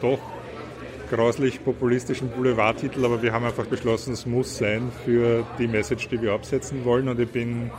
[0.00, 0.20] doch
[1.10, 6.22] grauslich populistischen Boulevardtitel, aber wir haben einfach beschlossen, es muss sein für die Message, die
[6.22, 7.08] wir absetzen wollen.
[7.08, 7.70] Und ich bin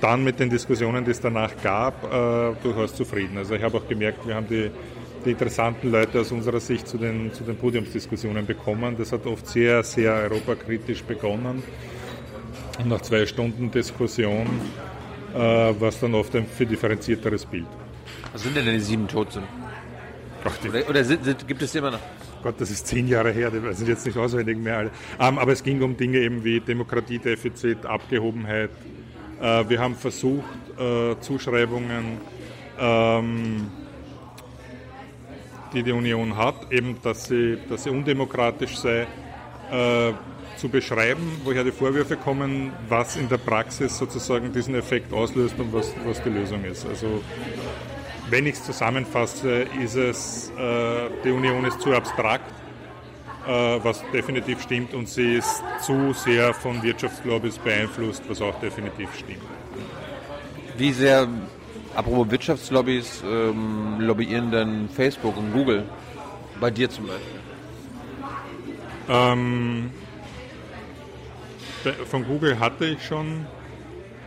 [0.00, 3.38] dann mit den Diskussionen, die es danach gab, äh, durchaus zufrieden.
[3.38, 4.70] Also ich habe auch gemerkt, wir haben die,
[5.24, 8.96] die interessanten Leute aus unserer Sicht zu den, zu den Podiumsdiskussionen bekommen.
[8.98, 11.62] Das hat oft sehr, sehr europakritisch begonnen.
[12.78, 14.46] Und nach zwei Stunden Diskussion
[15.34, 17.66] äh, war es dann oft ein viel differenzierteres Bild.
[18.32, 19.48] Was sind denn die sieben Todsünden?
[20.68, 22.00] Oder, oder sind, sind, gibt es die immer noch?
[22.44, 24.90] Gott, das ist zehn Jahre her, die sind jetzt nicht auswendig mehr alle.
[25.18, 28.68] Ähm, aber es ging um Dinge eben wie Demokratiedefizit, Abgehobenheit.
[29.40, 30.44] Äh, wir haben versucht,
[30.78, 32.18] äh, Zuschreibungen,
[32.78, 33.70] ähm,
[35.72, 39.06] die die Union hat, eben, dass sie, dass sie undemokratisch sei,
[39.72, 40.12] äh,
[40.58, 45.72] zu beschreiben, woher die Vorwürfe kommen, was in der Praxis sozusagen diesen Effekt auslöst und
[45.72, 46.86] was, was die Lösung ist.
[46.86, 47.22] Also
[48.30, 52.50] wenn ich es zusammenfasse, ist es, äh, die Union ist zu abstrakt,
[53.46, 53.50] äh,
[53.82, 59.42] was definitiv stimmt, und sie ist zu sehr von Wirtschaftslobbys beeinflusst, was auch definitiv stimmt.
[60.76, 61.28] Wie sehr,
[61.94, 65.84] apropos Wirtschaftslobbys, ähm, lobbyieren denn Facebook und Google?
[66.60, 67.40] Bei dir zum Beispiel?
[69.08, 69.90] Ähm,
[72.06, 73.46] von Google hatte ich schon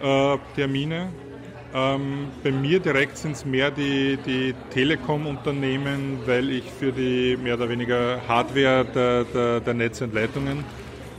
[0.01, 1.10] äh, Termine.
[1.73, 7.56] Ähm, bei mir direkt sind es mehr die, die Telekom-Unternehmen, weil ich für die mehr
[7.56, 10.63] oder weniger Hardware der, der, der Netze und Leitungen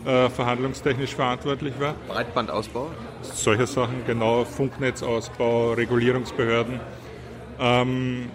[0.07, 1.95] äh, verhandlungstechnisch verantwortlich war.
[2.09, 2.91] Breitbandausbau?
[3.23, 6.81] Solche Sachen, genau, Funknetzausbau, Regulierungsbehörden.
[7.61, 8.31] Ähm,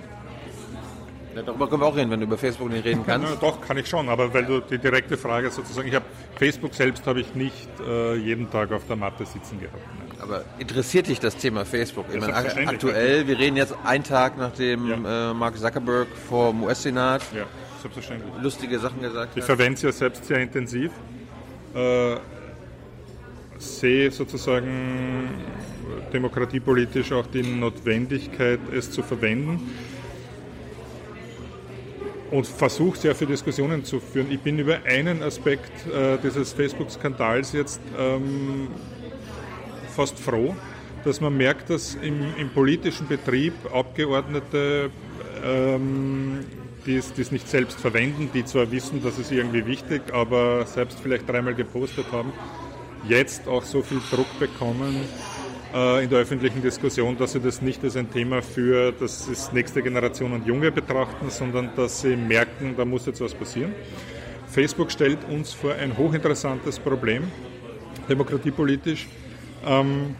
[1.36, 3.28] ja, darüber können wir auch reden, wenn du über Facebook nicht reden kannst.
[3.28, 6.76] Ja, doch, kann ich schon, aber weil du die direkte Frage sozusagen, ich habe Facebook
[6.76, 9.82] selbst habe ich nicht äh, jeden Tag auf der Matte sitzen gehabt.
[9.98, 10.13] Nein.
[10.20, 12.06] Aber interessiert dich das Thema Facebook?
[12.14, 15.32] Ich meine, aktuell, wir reden jetzt einen Tag nachdem ja.
[15.32, 17.46] äh, Mark Zuckerberg vor dem US-Senat ja,
[18.42, 19.38] lustige Sachen gesagt hat.
[19.38, 20.92] Ich verwende es ja selbst sehr intensiv.
[21.76, 22.16] Äh,
[23.58, 25.30] sehe sozusagen
[26.12, 29.60] demokratiepolitisch auch die Notwendigkeit, es zu verwenden
[32.34, 34.32] und versuche sehr viele Diskussionen zu führen.
[34.32, 38.70] Ich bin über einen Aspekt äh, dieses Facebook-Skandals jetzt ähm,
[39.94, 40.56] fast froh,
[41.06, 44.90] dass man merkt, dass im, im politischen Betrieb Abgeordnete
[45.44, 46.46] ähm,
[46.86, 51.28] die es nicht selbst verwenden, die zwar wissen, dass es irgendwie wichtig, aber selbst vielleicht
[51.30, 52.34] dreimal gepostet haben,
[53.08, 54.96] jetzt auch so viel Druck bekommen
[55.74, 59.54] äh, in der öffentlichen Diskussion, dass sie das nicht als ein Thema für das ist
[59.54, 63.74] nächste Generation und Junge betrachten, sondern dass sie merken, da muss jetzt was passieren.
[64.48, 67.24] Facebook stellt uns vor ein hochinteressantes Problem,
[68.10, 69.08] demokratiepolitisch.
[69.66, 70.16] Ähm,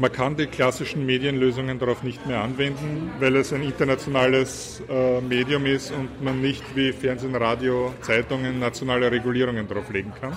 [0.00, 5.66] man kann die klassischen Medienlösungen darauf nicht mehr anwenden, weil es ein internationales äh, Medium
[5.66, 10.36] ist und man nicht wie Fernsehen, Radio, Zeitungen nationale Regulierungen darauf legen kann.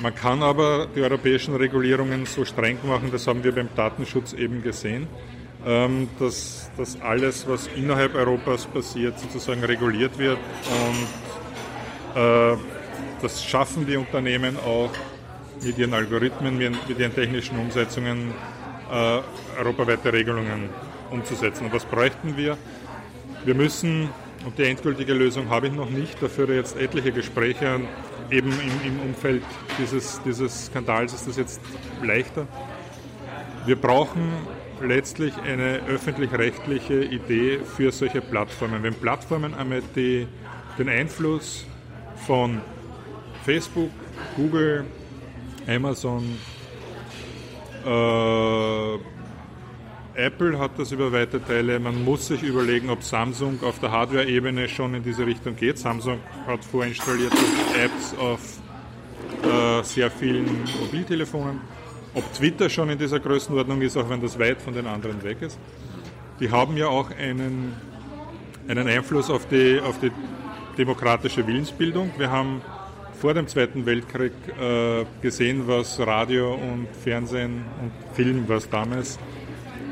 [0.00, 4.62] Man kann aber die europäischen Regulierungen so streng machen, das haben wir beim Datenschutz eben
[4.62, 5.06] gesehen,
[5.66, 10.38] ähm, dass, dass alles, was innerhalb Europas passiert, sozusagen reguliert wird
[12.14, 12.56] und äh,
[13.20, 14.90] das schaffen die Unternehmen auch
[15.62, 18.32] mit ihren Algorithmen, mit ihren technischen Umsetzungen
[18.90, 19.20] äh,
[19.58, 20.70] europaweite Regelungen
[21.10, 21.66] umzusetzen.
[21.66, 22.56] Und was bräuchten wir?
[23.44, 24.08] Wir müssen,
[24.44, 27.80] und die endgültige Lösung habe ich noch nicht, dafür jetzt etliche Gespräche,
[28.30, 29.42] eben im, im Umfeld
[29.78, 31.60] dieses, dieses Skandals ist das jetzt
[32.02, 32.46] leichter.
[33.66, 34.32] Wir brauchen
[34.82, 38.82] letztlich eine öffentlich-rechtliche Idee für solche Plattformen.
[38.82, 40.26] Wenn Plattformen einmal die,
[40.78, 41.66] den Einfluss
[42.26, 42.60] von
[43.44, 43.90] Facebook,
[44.36, 44.84] Google,
[45.70, 46.24] Amazon,
[47.86, 48.98] äh,
[50.14, 51.78] Apple hat das über weite Teile.
[51.78, 55.78] Man muss sich überlegen, ob Samsung auf der Hardware-Ebene schon in diese Richtung geht.
[55.78, 57.36] Samsung hat vorinstallierte
[57.80, 58.40] Apps auf
[59.44, 61.60] äh, sehr vielen Mobiltelefonen.
[62.14, 65.40] Ob Twitter schon in dieser Größenordnung ist, auch wenn das weit von den anderen weg
[65.40, 65.58] ist.
[66.40, 67.74] Die haben ja auch einen,
[68.66, 70.10] einen Einfluss auf die, auf die
[70.76, 72.10] demokratische Willensbildung.
[72.18, 72.60] Wir haben
[73.20, 79.18] vor dem Zweiten Weltkrieg äh, gesehen, was Radio und Fernsehen und Film, was damals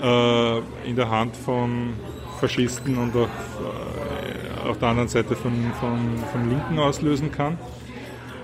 [0.03, 1.93] äh, in der Hand von
[2.41, 7.59] Faschisten und auch äh, auf der anderen Seite von, von, von Linken auslösen kann.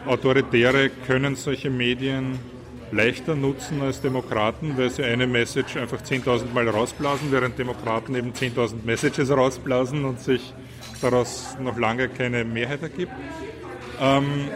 [0.07, 2.39] Autoritäre können solche Medien
[2.93, 8.33] leichter nutzen als Demokraten, weil sie eine Message einfach 10.000 Mal rausblasen, während Demokraten eben
[8.33, 10.53] 10.000 Messages rausblasen und sich
[11.01, 13.13] daraus noch lange keine Mehrheit ergibt.
[13.99, 14.51] Ähm,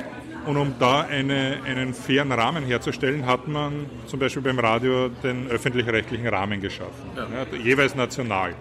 [0.46, 5.48] und um da eine, einen fairen Rahmen herzustellen, hat man zum Beispiel beim Radio den
[5.48, 7.24] öffentlich-rechtlichen Rahmen geschaffen, ja.
[7.24, 8.55] Ja, jeweils national.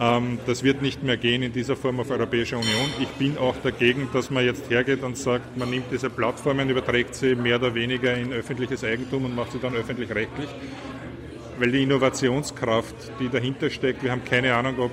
[0.00, 2.88] Ähm, das wird nicht mehr gehen in dieser Form auf Europäischer Union.
[3.00, 7.14] Ich bin auch dagegen, dass man jetzt hergeht und sagt, man nimmt diese Plattformen, überträgt
[7.14, 10.48] sie mehr oder weniger in öffentliches Eigentum und macht sie dann öffentlich-rechtlich.
[11.58, 14.90] Weil die Innovationskraft, die dahinter steckt, wir haben keine Ahnung, ob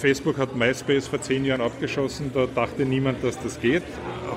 [0.00, 3.82] Facebook hat MySpace vor zehn Jahren abgeschossen, da dachte niemand, dass das geht.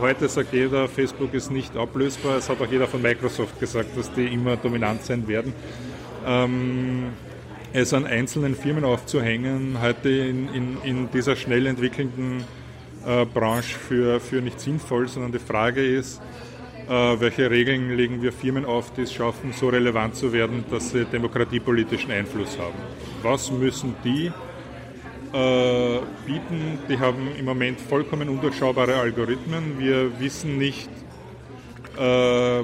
[0.01, 2.37] Heute sagt jeder, Facebook ist nicht ablösbar.
[2.37, 5.53] Es hat auch jeder von Microsoft gesagt, dass die immer dominant sein werden.
[6.27, 7.13] Ähm,
[7.71, 12.43] es an einzelnen Firmen aufzuhängen, heute in, in, in dieser schnell entwickelnden
[13.05, 16.21] äh, Branche für, für nicht sinnvoll, sondern die Frage ist,
[16.89, 20.91] äh, welche Regeln legen wir Firmen auf, die es schaffen, so relevant zu werden, dass
[20.91, 22.75] sie demokratiepolitischen Einfluss haben.
[23.21, 24.29] Was müssen die
[25.33, 26.79] äh, bieten.
[26.87, 29.79] Die haben im Moment vollkommen undurchschaubare Algorithmen.
[29.79, 30.89] Wir wissen nicht,
[31.97, 32.63] äh,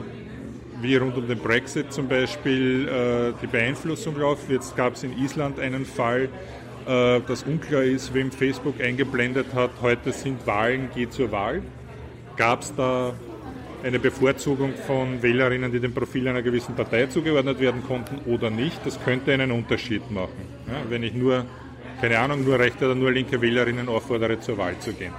[0.82, 4.50] wie rund um den Brexit zum Beispiel äh, die Beeinflussung läuft.
[4.50, 6.30] Jetzt gab es in Island einen Fall,
[6.86, 11.62] äh, dass unklar ist, wem Facebook eingeblendet hat, heute sind Wahlen, geh zur Wahl.
[12.38, 13.14] Gab es da
[13.84, 18.80] eine Bevorzugung von Wählerinnen, die dem Profil einer gewissen Partei zugeordnet werden konnten oder nicht?
[18.86, 20.46] Das könnte einen Unterschied machen.
[20.68, 21.46] Ja, wenn ich nur
[22.00, 25.14] keine Ahnung, nur rechte oder nur linke Wählerinnen auffordere, zur Wahl zu gehen.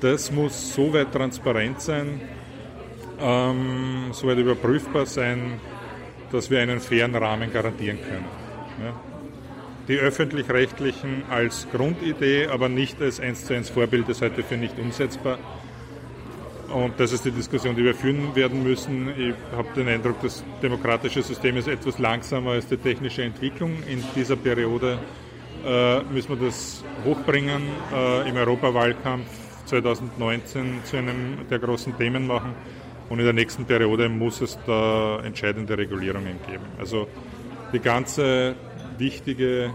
[0.00, 2.20] Das muss so weit transparent sein,
[3.20, 5.60] ähm, so weit überprüfbar sein,
[6.30, 8.26] dass wir einen fairen Rahmen garantieren können.
[8.82, 9.00] Ja.
[9.88, 14.78] Die öffentlich-rechtlichen als Grundidee, aber nicht als eins zu eins Vorbild ist heute für nicht
[14.78, 15.38] umsetzbar.
[16.72, 19.08] Und das ist die Diskussion, die wir führen werden müssen.
[19.16, 24.02] Ich habe den Eindruck, das demokratische System ist etwas langsamer als die technische Entwicklung in
[24.16, 24.98] dieser Periode
[25.64, 27.62] äh, müssen wir das hochbringen,
[27.92, 29.26] äh, im Europawahlkampf
[29.66, 32.54] 2019 zu einem der großen Themen machen.
[33.08, 36.64] Und in der nächsten Periode muss es da entscheidende Regulierungen geben.
[36.78, 37.06] Also
[37.72, 38.54] die ganze
[38.98, 39.74] wichtige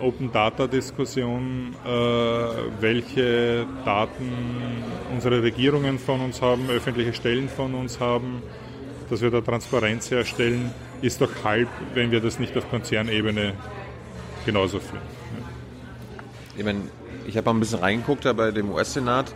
[0.00, 1.88] Open Data Diskussion, äh,
[2.80, 4.30] welche Daten
[5.12, 8.42] unsere Regierungen von uns haben, öffentliche Stellen von uns haben,
[9.08, 10.70] dass wir da Transparenz herstellen,
[11.00, 13.54] ist doch halb, wenn wir das nicht auf Konzernebene
[14.44, 15.02] genauso führen.
[16.56, 16.82] Ich meine,
[17.26, 19.32] ich habe mal ein bisschen reingeguckt da bei dem US-Senat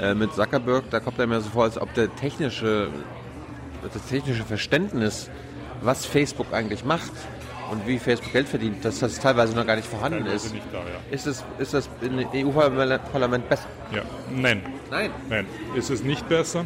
[0.00, 2.88] äh, mit Zuckerberg, da kommt er mir so vor, als ob der technische,
[3.92, 5.30] das technische Verständnis,
[5.82, 7.12] was Facebook eigentlich macht
[7.70, 10.54] und wie Facebook Geld verdient, dass das teilweise noch gar nicht vorhanden Teilweise ist.
[10.54, 10.84] nicht da, ja.
[11.10, 13.66] Ist das, ist das im EU-Parlament besser?
[13.94, 14.02] Ja,
[14.34, 15.10] nein, Nein.
[15.28, 16.64] nein, ist es nicht besser.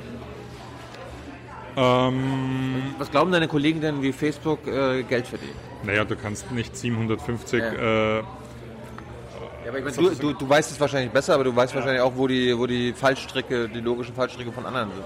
[1.77, 5.55] Ähm, Was glauben deine Kollegen denn, wie Facebook äh, Geld verdient?
[5.85, 8.19] naja, du kannst nicht 750 Ja.
[8.19, 8.23] äh,
[9.63, 12.01] Ja, aber ich meine, du, du, du weißt es wahrscheinlich besser, aber du weißt wahrscheinlich
[12.01, 15.05] auch, wo die, wo die Fallstricke, die logischen Fallstricke von anderen sind.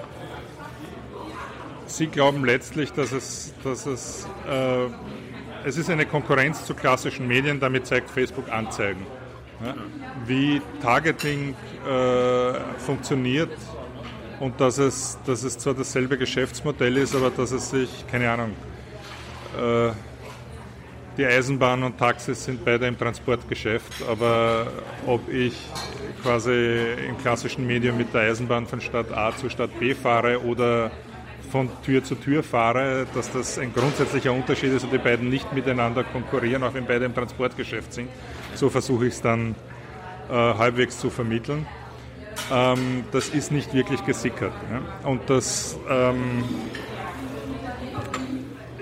[1.87, 4.87] Sie glauben letztlich, dass es, dass es, äh,
[5.65, 9.07] es ist eine Konkurrenz zu klassischen Medien, damit zeigt Facebook Anzeigen.
[9.65, 9.75] Ja?
[10.27, 11.55] Wie Targeting
[11.89, 13.53] äh, funktioniert
[14.41, 18.53] und dass es, dass es zwar dasselbe Geschäftsmodell ist, aber dass es sich, keine Ahnung,
[19.59, 19.91] äh,
[21.17, 24.67] die Eisenbahn und Taxis sind beide im Transportgeschäft, aber
[25.07, 25.55] ob ich
[26.23, 30.91] quasi im klassischen Medium mit der Eisenbahn von Stadt A zu Stadt B fahre oder
[31.51, 35.53] von Tür zu Tür fahre, dass das ein grundsätzlicher Unterschied ist und die beiden nicht
[35.53, 38.09] miteinander konkurrieren, auch wenn beide im Transportgeschäft sind.
[38.55, 39.55] So versuche ich es dann
[40.29, 41.67] äh, halbwegs zu vermitteln.
[42.53, 44.53] Ähm, das ist nicht wirklich gesickert.
[44.71, 45.09] Ja?
[45.09, 46.45] Und das, ähm,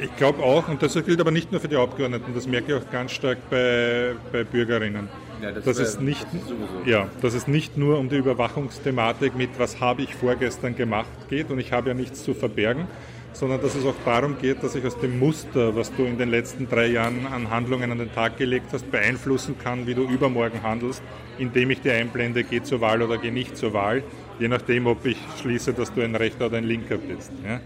[0.05, 2.83] ich glaube auch, und das gilt aber nicht nur für die Abgeordneten, das merke ich
[2.83, 5.13] auch ganz stark bei, bei Bürgerinnen.
[5.37, 8.17] Ja, das dass, wär- es nicht, das ist ja, dass es nicht nur um die
[8.17, 12.89] Überwachungsthematik mit was habe ich vorgestern gemacht geht und ich habe ja nichts zu verbergen,
[13.33, 16.29] sondern dass es auch darum geht, dass ich aus dem Muster, was du in den
[16.29, 20.63] letzten drei Jahren an Handlungen an den Tag gelegt hast, beeinflussen kann, wie du übermorgen
[20.63, 21.05] handelst,
[21.37, 24.09] indem ich dir einblende, geh zur Wahl oder geh nicht zur Wahl,
[24.39, 27.33] je nachdem, ob ich schließe, dass du ein Rechter oder ein Linker bist.
[27.45, 27.61] Ja?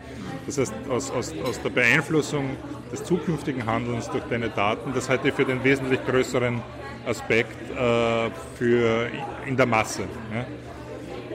[0.47, 2.51] Das heißt, aus, aus, aus der Beeinflussung
[2.93, 6.61] des zukünftigen Handelns durch deine Daten, das halte ich für den wesentlich größeren
[7.07, 9.09] Aspekt äh, für
[9.47, 10.05] in der Masse.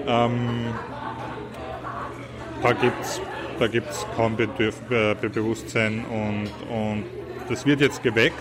[0.06, 0.26] Ja?
[0.26, 0.74] Ähm,
[2.62, 3.22] da gibt es
[3.60, 7.06] da gibt's kaum Bedürf Be Be Bewusstsein und, und
[7.50, 8.38] das wird jetzt geweckt.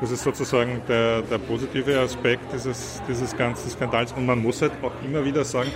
[0.00, 4.12] Das ist sozusagen der, der positive Aspekt dieses, dieses ganzen Skandals.
[4.12, 5.70] Und man muss halt auch immer wieder sagen,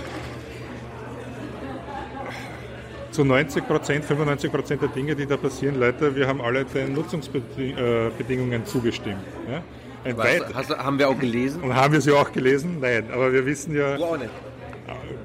[3.11, 6.93] zu 90 Prozent, 95 Prozent der Dinge, die da passieren, Leute, wir haben alle den
[6.93, 9.23] Nutzungsbedingungen zugestimmt.
[9.49, 9.61] Ja?
[10.03, 11.61] Ein weit, Hast, haben wir auch gelesen?
[11.61, 12.77] und haben wir sie auch gelesen?
[12.81, 14.31] Nein, aber wir wissen ja Du auch nicht.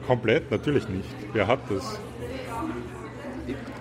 [0.07, 1.09] komplett, natürlich nicht.
[1.33, 1.99] Wer hat das?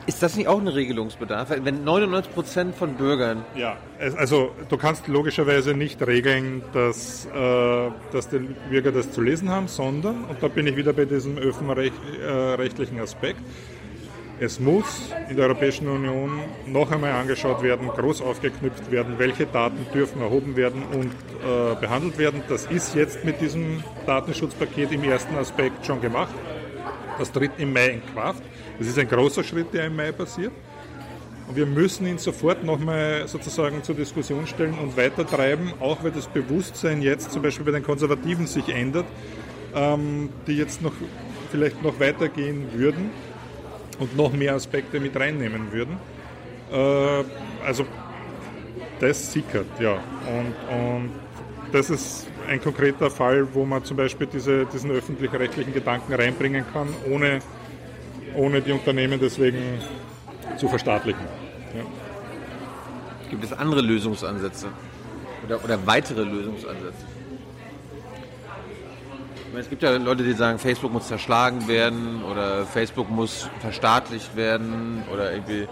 [0.07, 1.49] Ist das nicht auch ein Regelungsbedarf?
[1.63, 3.77] Wenn 99% von Bürgern Ja,
[4.17, 8.37] also du kannst logischerweise nicht regeln, dass, äh, dass die
[8.69, 13.39] Bürger das zu lesen haben, sondern, und da bin ich wieder bei diesem öffentlichen Aspekt,
[14.39, 19.85] es muss in der Europäischen Union noch einmal angeschaut werden, groß aufgeknüpft werden, welche Daten
[19.93, 22.43] dürfen erhoben werden und äh, behandelt werden.
[22.49, 26.33] Das ist jetzt mit diesem Datenschutzpaket im ersten Aspekt schon gemacht.
[27.17, 28.43] Das tritt im Mai in Kraft.
[28.77, 30.51] Das ist ein großer Schritt, der im Mai passiert.
[31.47, 36.27] Und wir müssen ihn sofort nochmal sozusagen zur Diskussion stellen und weitertreiben, auch weil das
[36.27, 39.05] Bewusstsein jetzt zum Beispiel bei den Konservativen sich ändert,
[39.73, 40.93] ähm, die jetzt noch
[41.51, 43.11] vielleicht noch weitergehen würden
[43.99, 45.97] und noch mehr Aspekte mit reinnehmen würden.
[46.71, 47.23] Äh,
[47.65, 47.85] also
[48.99, 49.93] das sickert, ja.
[49.93, 51.11] Und, und
[51.71, 56.87] das ist ein konkreter Fall, wo man zum Beispiel diese, diesen öffentlich-rechtlichen Gedanken reinbringen kann,
[57.11, 57.39] ohne,
[58.35, 59.79] ohne die Unternehmen deswegen
[60.57, 61.25] zu verstaatlichen.
[61.75, 61.83] Ja.
[63.29, 64.67] gibt es andere Lösungsansätze
[65.45, 67.05] oder, oder weitere Lösungsansätze.
[69.57, 75.03] Es gibt ja Leute, die sagen, Facebook muss zerschlagen werden oder Facebook muss verstaatlicht werden
[75.11, 75.67] oder irgendwie.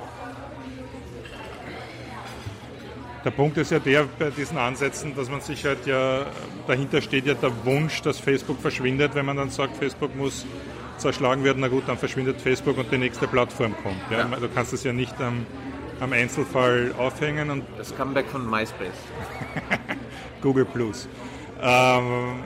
[3.25, 6.25] Der Punkt ist ja der bei diesen Ansätzen, dass man sich halt ja,
[6.67, 9.15] dahinter steht ja der Wunsch, dass Facebook verschwindet.
[9.15, 10.45] Wenn man dann sagt, Facebook muss
[10.97, 14.01] zerschlagen werden, na gut, dann verschwindet Facebook und die nächste Plattform kommt.
[14.11, 14.19] Ja?
[14.19, 14.25] Ja.
[14.25, 15.45] Du kannst es ja nicht am,
[15.99, 18.91] am Einzelfall aufhängen und Das Comeback von MySpace.
[20.41, 21.07] Google Plus.
[21.61, 22.43] Ähm,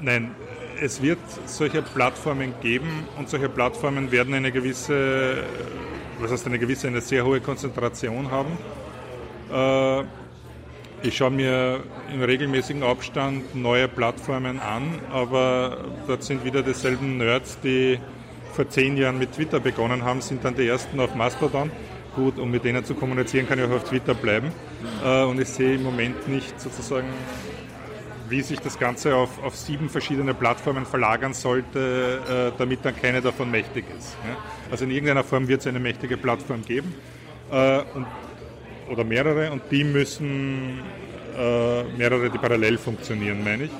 [0.00, 0.34] nein,
[0.80, 5.42] es wird solche Plattformen geben und solche Plattformen werden eine gewisse,
[6.20, 8.58] was heißt eine gewisse, eine sehr hohe Konzentration haben.
[9.52, 10.04] Äh,
[11.00, 11.80] ich schaue mir
[12.12, 18.00] im regelmäßigen Abstand neue Plattformen an, aber dort sind wieder dieselben Nerds, die
[18.52, 21.70] vor zehn Jahren mit Twitter begonnen haben, sind dann die ersten auf Mastodon.
[22.16, 24.50] Gut, um mit denen zu kommunizieren, kann ich auch auf Twitter bleiben.
[25.04, 27.06] Äh, und ich sehe im Moment nicht sozusagen,
[28.30, 33.20] wie sich das Ganze auf, auf sieben verschiedene Plattformen verlagern sollte, äh, damit dann keine
[33.20, 34.16] davon mächtig ist.
[34.26, 34.36] Ja?
[34.70, 36.94] Also in irgendeiner Form wird es eine mächtige Plattform geben
[37.50, 38.06] äh, und,
[38.90, 40.80] oder mehrere und die müssen
[41.36, 43.70] äh, mehrere, die parallel funktionieren, meine ich.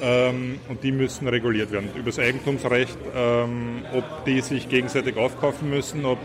[0.00, 1.90] Ähm, und die müssen reguliert werden.
[1.94, 6.18] Über das Eigentumsrecht, ähm, ob die sich gegenseitig aufkaufen müssen, ob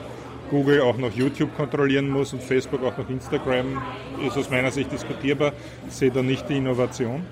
[0.49, 3.81] Google auch noch YouTube kontrollieren muss und Facebook auch noch Instagram,
[4.25, 5.53] ist aus meiner Sicht diskutierbar.
[5.87, 7.25] Ich sehe da nicht die Innovation.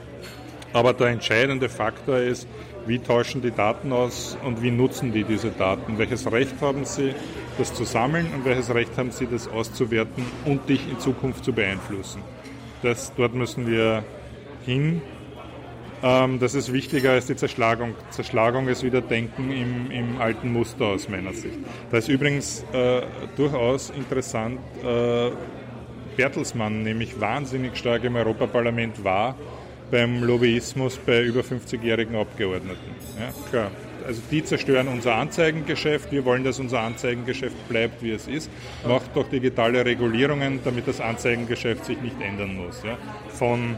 [0.76, 2.50] Aber der entscheidende Faktor ist,
[2.86, 5.98] wie tauschen die Daten aus und wie nutzen die diese Daten?
[5.98, 7.16] Welches Recht haben sie,
[7.58, 11.54] das zu sammeln und welches Recht haben sie, das auszuwerten und dich in Zukunft zu
[11.54, 12.22] beeinflussen?
[12.84, 14.04] Das, dort müssen wir
[14.66, 15.02] hin.
[16.04, 17.96] Ähm, das ist wichtiger als die Zerschlagung.
[18.10, 21.58] Zerschlagung ist wieder Denken im, im alten Muster aus meiner Sicht.
[21.90, 23.02] Da ist übrigens äh,
[23.38, 25.32] durchaus interessant, äh,
[26.18, 29.36] Bertelsmann nämlich wahnsinnig stark im Europaparlament war,
[29.92, 32.96] beim Lobbyismus bei über 50-jährigen Abgeordneten.
[33.20, 33.72] Ja, klar.
[34.06, 36.12] Also die zerstören unser Anzeigengeschäft.
[36.12, 38.52] Wir wollen, dass unser Anzeigengeschäft bleibt, wie es ist.
[38.88, 42.84] Macht doch digitale Regulierungen, damit das Anzeigengeschäft sich nicht ändern muss.
[42.84, 42.98] Ja.
[43.30, 43.76] Von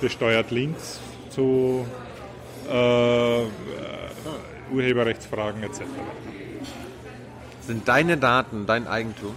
[0.00, 0.98] besteuert links
[1.30, 1.86] zu
[2.68, 3.42] äh,
[4.72, 5.82] Urheberrechtsfragen etc.
[7.60, 9.34] Sind deine Daten dein Eigentum?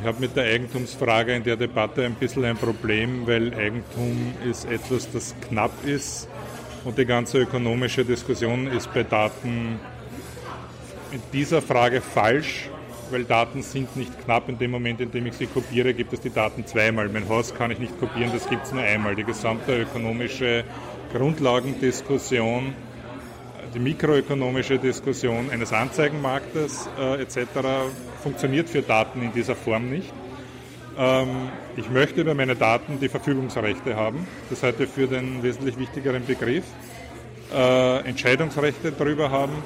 [0.00, 4.64] Ich habe mit der Eigentumsfrage in der Debatte ein bisschen ein Problem, weil Eigentum ist
[4.64, 6.28] etwas, das knapp ist
[6.84, 9.78] und die ganze ökonomische Diskussion ist bei Daten
[11.12, 12.70] in dieser Frage falsch,
[13.10, 14.48] weil Daten sind nicht knapp.
[14.48, 17.10] In dem Moment, in dem ich sie kopiere, gibt es die Daten zweimal.
[17.10, 19.14] Mein Haus kann ich nicht kopieren, das gibt es nur einmal.
[19.14, 20.64] Die gesamte ökonomische
[21.12, 22.72] Grundlagendiskussion
[23.74, 27.46] die mikroökonomische Diskussion eines Anzeigenmarktes äh, etc.
[28.22, 30.12] funktioniert für Daten in dieser Form nicht.
[30.98, 34.26] Ähm, ich möchte über meine Daten die Verfügungsrechte haben.
[34.50, 36.64] Das halte ich für den wesentlich wichtigeren Begriff.
[37.52, 39.62] Äh, Entscheidungsrechte darüber haben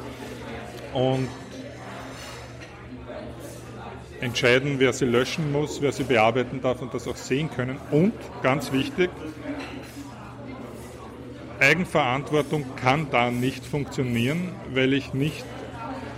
[0.93, 1.29] und
[4.21, 7.79] entscheiden, wer sie löschen muss, wer sie bearbeiten darf und das auch sehen können.
[7.91, 9.11] Und ganz wichtig,
[11.61, 15.45] Eigenverantwortung kann da nicht funktionieren, weil ich nicht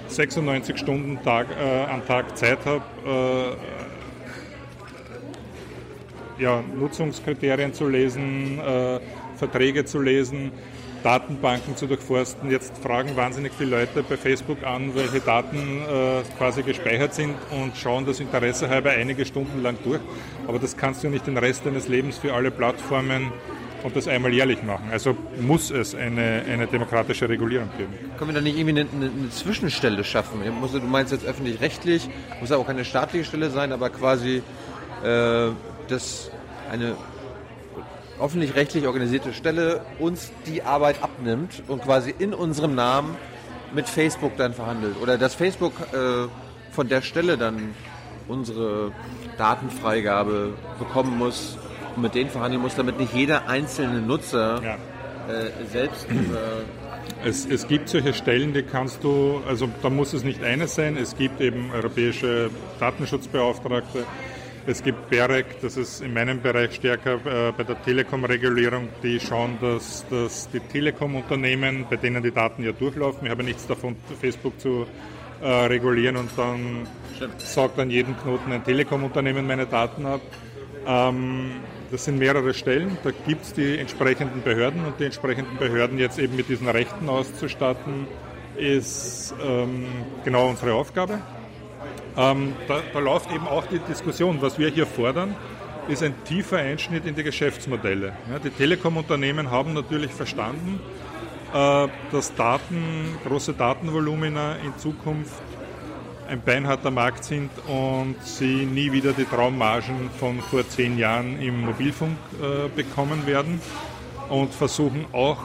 [0.09, 3.57] 96 Stunden Tag, äh, am Tag Zeit habe,
[6.39, 9.01] äh, ja, Nutzungskriterien zu lesen, äh,
[9.37, 10.53] Verträge zu lesen,
[11.03, 12.51] Datenbanken zu durchforsten.
[12.51, 17.77] Jetzt fragen wahnsinnig viele Leute bei Facebook an, welche Daten äh, quasi gespeichert sind und
[17.77, 20.01] schauen das Interesse halber einige Stunden lang durch.
[20.47, 23.33] Aber das kannst du nicht den Rest deines Lebens für alle Plattformen
[23.83, 24.89] und das einmal jährlich machen.
[24.91, 27.95] Also muss es eine, eine demokratische Regulierung geben.
[28.17, 30.41] Können wir da nicht irgendwie eine, eine Zwischenstelle schaffen?
[30.73, 32.09] Du meinst jetzt öffentlich-rechtlich,
[32.41, 34.43] muss auch keine staatliche Stelle sein, aber quasi
[35.05, 35.51] äh,
[35.89, 36.31] dass
[36.71, 36.97] eine
[38.21, 43.17] öffentlich-rechtlich organisierte Stelle uns die Arbeit abnimmt und quasi in unserem Namen
[43.73, 44.97] mit Facebook dann verhandelt.
[45.01, 46.29] Oder dass Facebook äh,
[46.73, 47.75] von der Stelle dann
[48.27, 48.93] unsere
[49.39, 51.59] Datenfreigabe bekommen muss
[51.99, 54.75] und mit denen verhandeln muss, damit nicht jeder einzelne Nutzer ja.
[55.33, 56.07] äh, selbst.
[56.09, 60.69] Äh es, es, gibt solche Stellen, die kannst du, also da muss es nicht eine
[60.69, 64.05] sein, es gibt eben europäische Datenschutzbeauftragte,
[64.67, 69.59] es gibt BEREC, das ist in meinem Bereich stärker äh, bei der Telekom-Regulierung, die schauen,
[69.61, 74.61] dass, dass die Telekom-Unternehmen, bei denen die Daten ja durchlaufen, ich habe nichts davon, Facebook
[74.61, 74.87] zu
[75.41, 76.87] äh, regulieren und dann
[77.17, 77.41] Stimmt.
[77.41, 80.21] sagt an jedem Knoten ein Telekom-Unternehmen meine Daten ab.
[80.87, 81.51] Ähm,
[81.91, 86.19] das sind mehrere Stellen, da gibt es die entsprechenden Behörden und die entsprechenden Behörden jetzt
[86.19, 88.07] eben mit diesen Rechten auszustatten,
[88.57, 89.87] ist ähm,
[90.25, 91.21] genau unsere Aufgabe.
[92.17, 95.37] Ähm, da, da läuft eben auch die Diskussion, was wir hier fordern,
[95.89, 98.13] ist ein tiefer Einschnitt in die Geschäftsmodelle.
[98.31, 100.81] Ja, die Telekom-Unternehmen haben natürlich verstanden,
[101.55, 105.33] äh, dass Daten, große Datenvolumina in Zukunft
[106.29, 111.65] ein beinharter Markt sind und sie nie wieder die Traummargen von vor zehn Jahren im
[111.65, 113.61] Mobilfunk äh, bekommen werden
[114.29, 115.39] und versuchen auch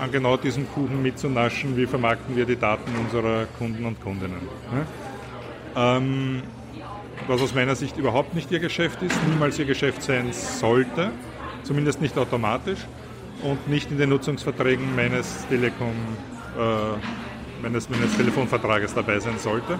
[0.00, 4.40] an genau diesem Kuchen mitzunaschen, wie vermarkten wir die Daten unserer Kunden und Kundinnen.
[5.74, 5.96] Ja?
[5.96, 6.42] Ähm,
[7.26, 11.10] was aus meiner Sicht überhaupt nicht ihr Geschäft ist, niemals ihr Geschäft sein sollte,
[11.64, 12.80] zumindest nicht automatisch
[13.42, 15.94] und nicht in den Nutzungsverträgen meines Telekom
[16.56, 17.25] äh,
[17.62, 19.78] meines, meines Telefonvertrages dabei sein sollte.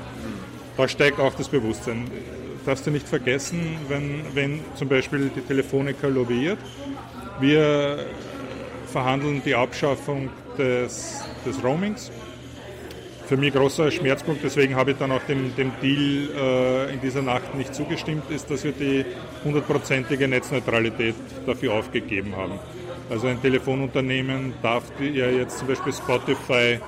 [0.77, 2.05] Da steigt auch das Bewusstsein.
[2.65, 6.59] Darfst du nicht vergessen, wenn, wenn zum Beispiel die Telefonica lobbyiert,
[7.41, 8.07] wir
[8.87, 12.11] verhandeln die Abschaffung des, des Roamings.
[13.27, 17.23] Für mich großer Schmerzpunkt, deswegen habe ich dann auch dem, dem Deal äh, in dieser
[17.23, 19.05] Nacht nicht zugestimmt, ist, dass wir die
[19.45, 22.59] hundertprozentige Netzneutralität dafür aufgegeben haben.
[23.11, 26.81] Also ein Telefonunternehmen darf ja jetzt zum Beispiel Spotify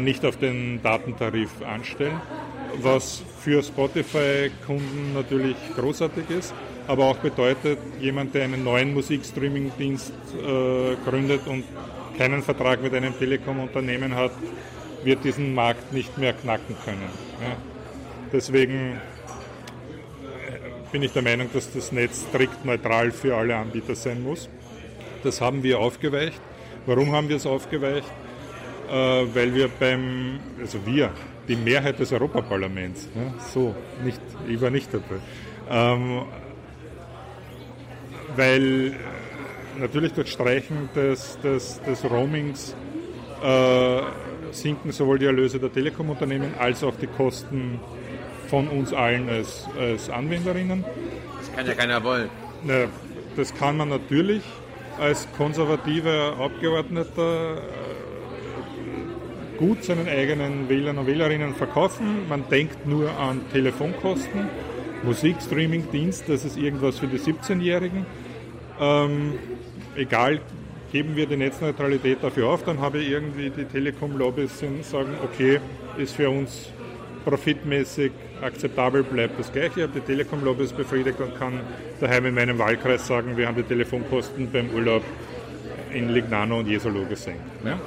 [0.00, 2.20] nicht auf den Datentarif anstellen.
[2.80, 6.54] was für Spotify-Kunden natürlich großartig ist,
[6.86, 11.64] aber auch bedeutet, jemand, der einen neuen Musikstreaming-Dienst äh, gründet und
[12.16, 14.32] keinen Vertrag mit einem Telekom-Unternehmen hat,
[15.04, 17.10] wird diesen Markt nicht mehr knacken können.
[17.42, 17.56] Ja.
[18.32, 19.00] Deswegen
[20.92, 24.48] bin ich der Meinung, dass das Netz strikt neutral für alle Anbieter sein muss.
[25.22, 26.40] Das haben wir aufgeweicht.
[26.86, 28.10] Warum haben wir es aufgeweicht?
[28.92, 31.12] Äh, weil wir beim, also wir,
[31.48, 33.74] die Mehrheit des Europaparlaments, ja, so,
[34.04, 35.16] nicht, ich war nicht dabei,
[35.70, 36.22] ähm,
[38.36, 42.76] weil äh, natürlich durch Streichen des, des, des Roamings
[43.42, 44.02] äh,
[44.50, 47.80] sinken sowohl die Erlöse der Telekom-Unternehmen als auch die Kosten
[48.48, 50.84] von uns allen als, als Anwenderinnen.
[51.38, 52.28] Das kann ja keiner wollen.
[53.36, 54.42] Das kann man natürlich
[55.00, 57.91] als konservativer Abgeordneter äh,
[59.62, 62.28] gut seinen eigenen Wählern und Wählerinnen verkaufen.
[62.28, 64.48] Man denkt nur an Telefonkosten,
[65.04, 68.04] Musikstreaming-Dienst, das ist irgendwas für die 17-Jährigen.
[68.80, 69.34] Ähm,
[69.94, 70.40] egal,
[70.90, 75.60] geben wir die Netzneutralität dafür auf, dann habe ich irgendwie die Telekom-Lobbys sagen, okay,
[75.96, 76.70] ist für uns
[77.24, 78.10] profitmäßig
[78.42, 79.72] akzeptabel bleibt das Gleiche.
[79.76, 81.60] Ich habe die Telekom-Lobby befriedigt und kann
[82.00, 85.04] daheim in meinem Wahlkreis sagen, wir haben die Telefonkosten beim Urlaub
[85.94, 87.42] in Lignano und Jesolo gesenkt.
[87.64, 87.78] Ja?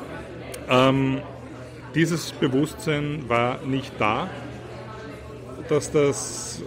[0.70, 1.20] Ähm,
[1.96, 4.30] dieses Bewusstsein war nicht da,
[5.70, 6.62] dass, das,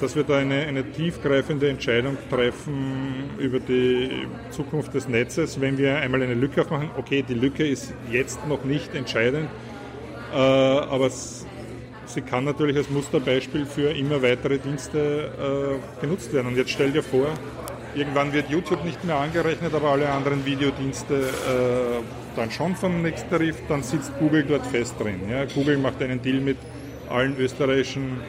[0.00, 5.96] dass wir da eine, eine tiefgreifende Entscheidung treffen über die Zukunft des Netzes, wenn wir
[5.96, 6.90] einmal eine Lücke aufmachen.
[6.96, 9.48] Okay, die Lücke ist jetzt noch nicht entscheidend,
[10.32, 11.46] äh, aber es
[12.06, 16.48] sie kann natürlich als Musterbeispiel für immer weitere Dienste äh, genutzt werden.
[16.48, 17.28] Und jetzt stell dir vor,
[17.94, 23.30] irgendwann wird YouTube nicht mehr angerechnet, aber alle anderen Videodienste äh, dann schon vom nächsten
[23.30, 25.20] Tarif, dann sitzt Google dort fest drin.
[25.30, 25.44] Ja?
[25.46, 26.58] Google macht einen Deal mit
[27.08, 28.20] allen österreichischen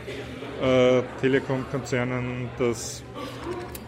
[0.62, 3.03] äh, Telekom-Konzernen, dass,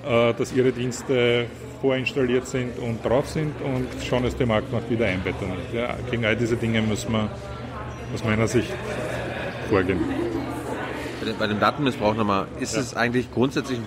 [0.05, 1.45] äh, dass ihre Dienste
[1.81, 5.47] vorinstalliert sind und drauf sind und schon ist der Marktmacht wieder einbetten.
[5.73, 7.29] Ja, gegen all diese Dinge muss man
[8.13, 8.71] aus meiner Sicht
[9.69, 9.99] vorgehen.
[11.39, 12.81] Bei dem Datenmissbrauch nochmal, ist ja.
[12.81, 13.85] es eigentlich grundsätzlich ein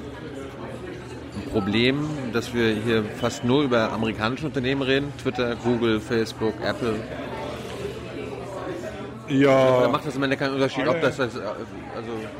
[1.53, 5.13] Problem, dass wir hier fast nur über amerikanische Unternehmen reden?
[5.21, 6.95] Twitter, Google, Facebook, Apple?
[9.29, 9.79] Ja.
[9.79, 11.21] Oder macht das im Endeffekt keinen Unterschied, ob das.
[11.21, 11.41] Also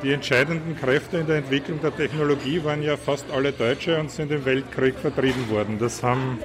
[0.03, 4.31] die entscheidenden Kräfte in der Entwicklung der Technologie waren ja fast alle Deutsche und sind
[4.31, 5.77] im Weltkrieg vertrieben worden.
[5.79, 6.39] Das haben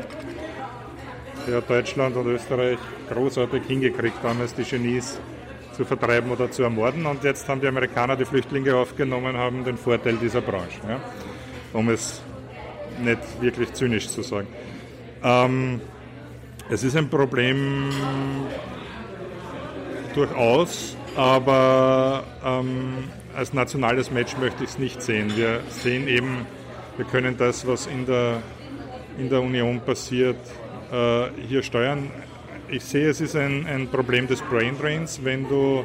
[1.50, 2.78] ja, Deutschland und Österreich
[3.10, 5.18] großartig hingekriegt, damals die Genies
[5.72, 7.06] zu vertreiben oder zu ermorden.
[7.06, 11.00] Und jetzt haben die Amerikaner die Flüchtlinge aufgenommen, haben den Vorteil dieser Branche, ja?
[11.72, 12.22] um es
[13.00, 14.48] nicht wirklich zynisch zu sagen.
[15.22, 15.80] Ähm,
[16.70, 17.90] es ist ein Problem
[20.14, 25.32] durchaus, aber ähm, als nationales Match möchte ich es nicht sehen.
[25.36, 26.46] Wir sehen eben,
[26.96, 28.42] wir können das, was in der,
[29.18, 30.36] in der Union passiert,
[30.90, 32.10] äh, hier steuern
[32.68, 35.84] ich sehe, es ist ein, ein Problem des Brain Drains, wenn du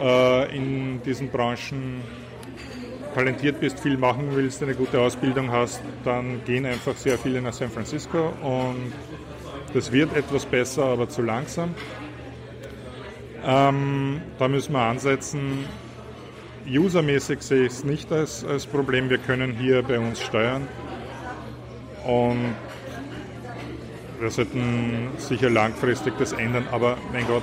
[0.00, 2.02] äh, in diesen Branchen
[3.14, 7.52] talentiert bist, viel machen willst, eine gute Ausbildung hast, dann gehen einfach sehr viele nach
[7.52, 8.92] San Francisco und
[9.72, 11.74] das wird etwas besser, aber zu langsam.
[13.44, 15.64] Ähm, da müssen wir ansetzen.
[16.68, 19.08] Usermäßig sehe ich es nicht als, als Problem.
[19.08, 20.68] Wir können hier bei uns steuern.
[22.04, 22.54] Und
[24.20, 27.42] wir sollten sicher langfristig das ändern, aber mein Gott,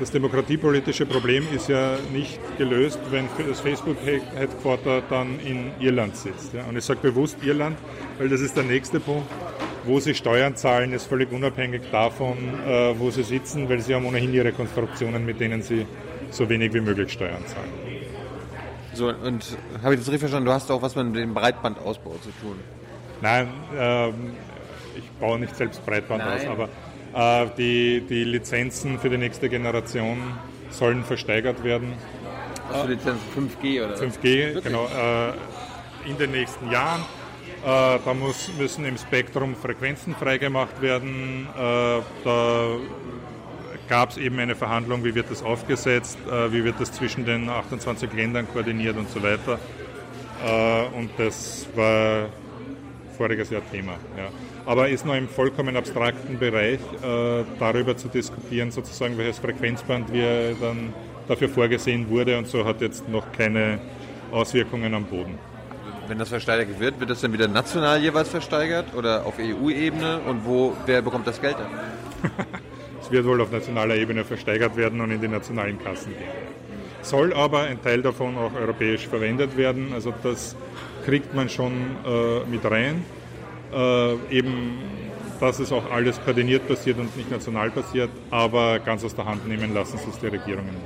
[0.00, 6.54] das demokratiepolitische Problem ist ja nicht gelöst, wenn das Facebook-Headquarter dann in Irland sitzt.
[6.54, 6.64] Ja.
[6.64, 7.76] Und ich sage bewusst Irland,
[8.18, 9.30] weil das ist der nächste Punkt.
[9.84, 12.36] Wo sie Steuern zahlen, ist völlig unabhängig davon,
[12.66, 15.86] äh, wo sie sitzen, weil sie haben ohnehin ihre Konstruktionen, mit denen sie
[16.30, 17.72] so wenig wie möglich Steuern zahlen.
[18.92, 20.46] So, und habe ich das richtig verstanden?
[20.46, 22.58] Du hast auch was mit dem Breitbandausbau zu tun.
[23.20, 24.32] Nein, ähm,
[24.96, 26.38] ich baue nicht selbst Breitband Nein.
[26.38, 26.68] aus, aber
[27.56, 30.18] die, die Lizenzen für die nächste Generation
[30.70, 31.94] sollen versteigert werden.
[32.70, 33.26] Für Lizenzen?
[33.34, 33.94] 5G oder?
[33.96, 34.64] 5G, Wirklich?
[34.64, 34.86] genau.
[34.86, 35.32] Äh,
[36.08, 37.00] in den nächsten Jahren.
[37.64, 41.48] Äh, da muss, müssen im Spektrum Frequenzen freigemacht werden.
[41.56, 42.76] Äh, da
[43.88, 47.48] gab es eben eine Verhandlung, wie wird das aufgesetzt, äh, wie wird das zwischen den
[47.48, 49.58] 28 Ländern koordiniert und so weiter.
[50.46, 52.28] Äh, und das war
[53.16, 53.94] voriges Jahr Thema.
[54.16, 54.30] Ja
[54.68, 60.54] aber ist noch im vollkommen abstrakten Bereich, äh, darüber zu diskutieren, sozusagen, welches Frequenzband wir
[60.60, 60.92] dann
[61.26, 63.78] dafür vorgesehen wurde und so hat jetzt noch keine
[64.30, 65.38] Auswirkungen am Boden.
[66.06, 70.44] Wenn das versteigert wird, wird das dann wieder national jeweils versteigert oder auf EU-Ebene und
[70.44, 72.30] wo, wer bekommt das Geld dann?
[73.00, 76.28] es wird wohl auf nationaler Ebene versteigert werden und in die nationalen Kassen gehen.
[77.00, 79.94] soll aber ein Teil davon auch europäisch verwendet werden.
[79.94, 80.56] Also das
[81.06, 81.72] kriegt man schon
[82.04, 83.06] äh, mit rein.
[83.72, 84.78] Äh, eben,
[85.40, 89.46] dass es auch alles koordiniert passiert und nicht national passiert, aber ganz aus der Hand
[89.46, 90.76] nehmen lassen sich die Regierungen.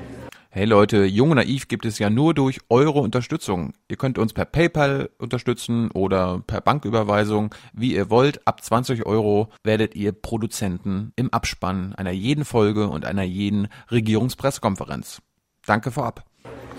[0.55, 3.73] Hey Leute, Jung und Naiv gibt es ja nur durch eure Unterstützung.
[3.89, 8.47] Ihr könnt uns per PayPal unterstützen oder per Banküberweisung, wie ihr wollt.
[8.47, 15.23] Ab 20 Euro werdet ihr Produzenten im Abspann einer jeden Folge und einer jeden Regierungspressekonferenz.
[15.65, 16.23] Danke vorab.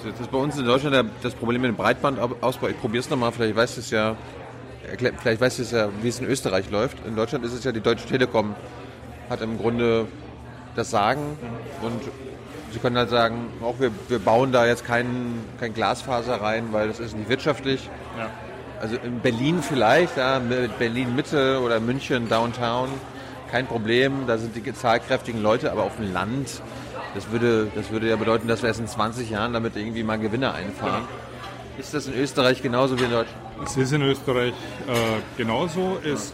[0.06, 2.68] Das ist bei uns in Deutschland das Problem mit dem Breitbandausbau.
[2.68, 4.16] Ich probiere es nochmal, vielleicht weißt du es ja,
[4.98, 7.06] vielleicht weißt du es ja, wie es in Österreich läuft.
[7.06, 8.56] In Deutschland ist es ja die Deutsche Telekom,
[9.30, 10.08] hat im Grunde
[10.76, 11.38] das Sagen
[11.82, 12.02] und
[12.74, 16.88] Sie können halt sagen, auch wir, wir bauen da jetzt kein, kein Glasfaser rein, weil
[16.88, 17.88] das ist nicht wirtschaftlich.
[18.18, 18.32] Ja.
[18.82, 20.42] Also in Berlin vielleicht, ja,
[20.80, 22.90] Berlin Mitte oder München Downtown,
[23.52, 26.64] kein Problem, da sind die zahlkräftigen Leute, aber auf dem Land,
[27.14, 30.18] das würde, das würde ja bedeuten, dass wir erst in 20 Jahren damit irgendwie mal
[30.18, 31.04] Gewinne einfahren.
[31.04, 31.23] Ja.
[31.78, 33.42] Ist das in Österreich genauso wie in Deutschland?
[33.66, 34.54] Es ist in Österreich
[34.88, 35.98] äh, genauso.
[36.04, 36.34] Es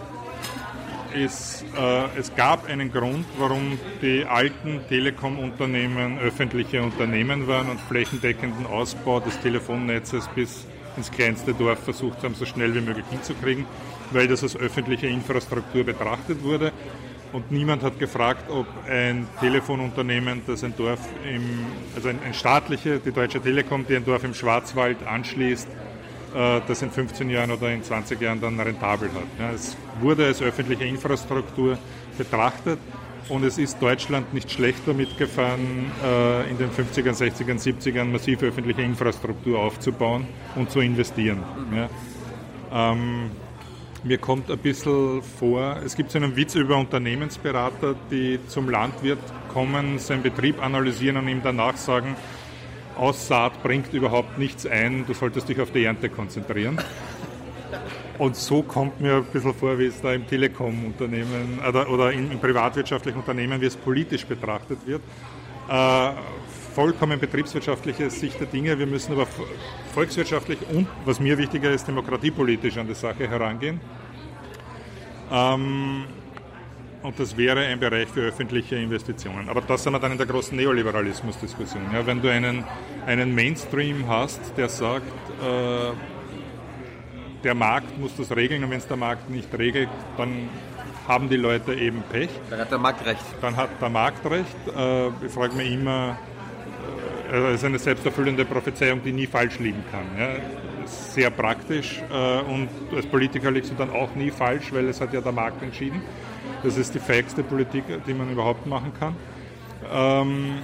[1.14, 8.68] ist, äh, es gab einen Grund, warum die alten Telekom-Unternehmen öffentliche Unternehmen waren und flächendeckenden
[8.68, 10.66] Ausbau des Telefonnetzes bis
[10.98, 13.66] ins kleinste Dorf versucht haben, so schnell wie möglich hinzukriegen,
[14.12, 16.74] weil das als öffentliche Infrastruktur betrachtet wurde.
[17.32, 21.44] Und niemand hat gefragt, ob ein Telefonunternehmen, das ein Dorf im,
[21.96, 25.68] also ein, ein staatliche, die Deutsche Telekom, die ein Dorf im Schwarzwald anschließt,
[26.36, 29.54] äh, das in 15 Jahren oder in 20 Jahren dann rentabel hat.
[29.54, 31.78] es wurde als öffentliche Infrastruktur
[32.18, 32.80] betrachtet
[33.30, 38.48] und es ist Deutschland nicht schlecht damit gefahren, äh, in den 50ern, 60ern, 70ern massive
[38.48, 41.44] öffentliche Infrastruktur aufzubauen und zu investieren.
[42.72, 43.32] Ähm,
[44.04, 49.20] mir kommt ein bisschen vor, es gibt so einen Witz über Unternehmensberater, die zum Landwirt
[49.52, 52.16] kommen, seinen Betrieb analysieren und ihm danach sagen,
[52.97, 56.80] Aussaat bringt überhaupt nichts ein, du solltest dich auf die Ernte konzentrieren.
[58.18, 62.30] Und so kommt mir ein bisschen vor, wie es da im Telekom-Unternehmen oder, oder in,
[62.30, 65.02] in, privatwirtschaftlichen Unternehmen, wie es politisch betrachtet wird.
[65.70, 66.12] Äh,
[66.74, 68.78] vollkommen betriebswirtschaftliche Sicht der Dinge.
[68.78, 69.28] Wir müssen aber
[69.93, 73.80] volkswirtschaftlich und, was mir wichtiger ist, demokratiepolitisch an die Sache herangehen.
[75.32, 76.05] Ähm,
[77.01, 79.47] und das wäre ein Bereich für öffentliche Investitionen.
[79.47, 81.84] Aber das sind wir dann in der großen Neoliberalismus-Diskussion.
[81.93, 82.65] Ja, wenn du einen,
[83.05, 85.07] einen Mainstream hast, der sagt,
[85.41, 85.91] äh,
[87.43, 90.49] der Markt muss das regeln und wenn es der Markt nicht regelt, dann
[91.07, 92.30] haben die Leute eben Pech.
[92.49, 93.24] Dann hat der Markt recht.
[93.41, 94.55] Dann hat der Markt recht.
[94.76, 96.17] Äh, ich frage mich immer,
[97.32, 100.06] äh, es ist eine selbsterfüllende Prophezeiung, die nie falsch liegen kann.
[100.18, 100.42] Ja.
[100.86, 105.14] Sehr praktisch äh, und als Politiker liegst du dann auch nie falsch, weil es hat
[105.14, 106.02] ja der Markt entschieden.
[106.64, 109.16] Das ist die feigste Politik, die man überhaupt machen kann.
[109.92, 110.56] Ähm,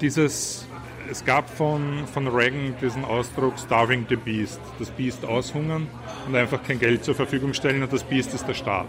[0.00, 0.66] dieses,
[1.10, 5.86] es gab von, von Reagan diesen Ausdruck Starving the Beast, das Biest aushungern
[6.26, 8.88] und einfach kein Geld zur Verfügung stellen und das Biest ist der Staat.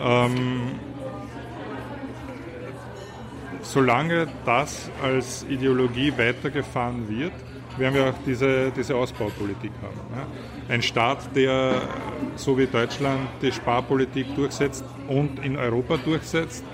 [0.00, 0.78] Ähm,
[3.68, 7.32] solange das als Ideologie weitergefahren wird,
[7.76, 10.26] werden wir auch diese, diese Ausbaupolitik haben.
[10.68, 11.82] Ein Staat, der
[12.34, 16.64] so wie Deutschland die Sparpolitik durchsetzt und in Europa durchsetzt,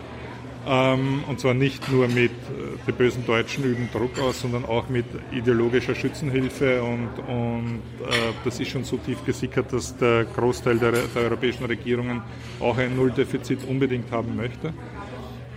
[0.67, 4.89] ähm, und zwar nicht nur mit äh, die bösen Deutschen üben Druck aus, sondern auch
[4.89, 10.79] mit ideologischer Schützenhilfe und, und äh, das ist schon so tief gesickert, dass der Großteil
[10.79, 12.23] der, der europäischen Regierungen
[12.61, 14.73] auch ein Nulldefizit unbedingt haben möchte.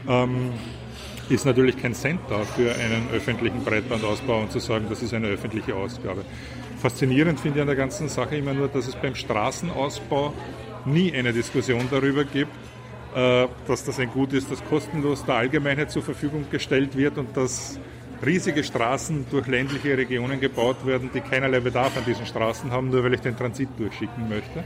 [0.10, 0.52] Ähm,
[1.30, 5.28] ist natürlich kein Cent da für einen öffentlichen Breitbandausbau und zu sagen, das ist eine
[5.28, 6.24] öffentliche Ausgabe.
[6.80, 10.34] Faszinierend finde ich an der ganzen Sache immer nur, dass es beim Straßenausbau
[10.86, 12.52] nie eine Diskussion darüber gibt,
[13.16, 17.36] äh, dass das ein Gut ist, das kostenlos der Allgemeinheit zur Verfügung gestellt wird und
[17.36, 17.80] dass
[18.26, 23.04] riesige Straßen durch ländliche Regionen gebaut werden, die keinerlei Bedarf an diesen Straßen haben, nur
[23.04, 24.64] weil ich den Transit durchschicken möchte.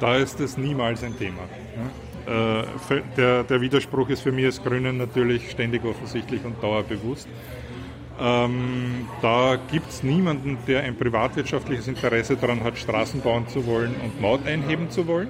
[0.00, 1.42] Da ist das niemals ein Thema.
[2.28, 7.26] Äh, der, der, Widerspruch ist für mich als Grünen natürlich ständig offensichtlich und dauerbewusst.
[8.20, 13.94] Ähm, da gibt es niemanden, der ein privatwirtschaftliches Interesse daran hat, Straßen bauen zu wollen
[14.04, 15.28] und Maut einheben zu wollen.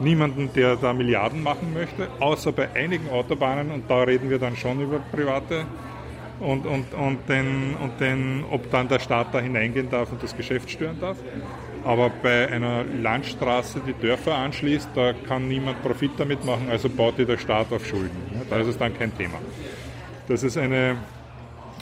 [0.00, 4.56] Niemanden, der da Milliarden machen möchte, außer bei einigen Autobahnen, und da reden wir dann
[4.56, 5.64] schon über private
[6.40, 10.36] und, und, und, den, und den, ob dann der Staat da hineingehen darf und das
[10.36, 11.18] Geschäft stören darf.
[11.84, 17.18] Aber bei einer Landstraße, die Dörfer anschließt, da kann niemand Profit damit machen, also baut
[17.18, 18.16] die der Staat auf Schulden.
[18.48, 19.38] Da ist es dann kein Thema.
[20.28, 20.96] Das ist eine,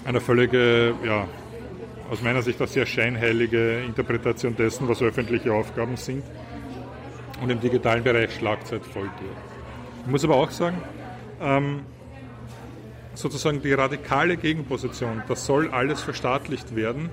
[0.07, 1.27] eine völlige, ja,
[2.11, 6.25] aus meiner Sicht eine sehr scheinheilige Interpretation dessen, was öffentliche Aufgaben sind.
[7.43, 9.37] Und im digitalen Bereich Schlagzeit voll durch.
[10.05, 10.79] Ich muss aber auch sagen,
[11.41, 11.81] ähm,
[13.15, 17.11] sozusagen die radikale Gegenposition, das soll alles verstaatlicht werden,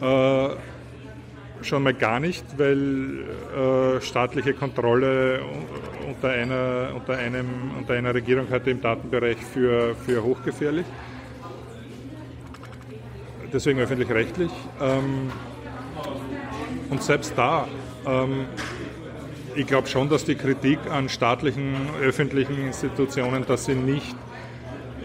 [0.00, 0.48] äh,
[1.64, 3.24] schon mal gar nicht, weil
[3.56, 5.40] äh, staatliche Kontrolle
[6.06, 10.86] unter einer, unter, einem, unter einer Regierung heute im Datenbereich für, für hochgefährlich.
[13.52, 14.50] Deswegen öffentlich-rechtlich.
[14.80, 15.30] Ähm,
[16.90, 17.68] und selbst da,
[18.06, 18.46] ähm,
[19.54, 24.16] ich glaube schon, dass die Kritik an staatlichen, öffentlichen Institutionen, dass sie nicht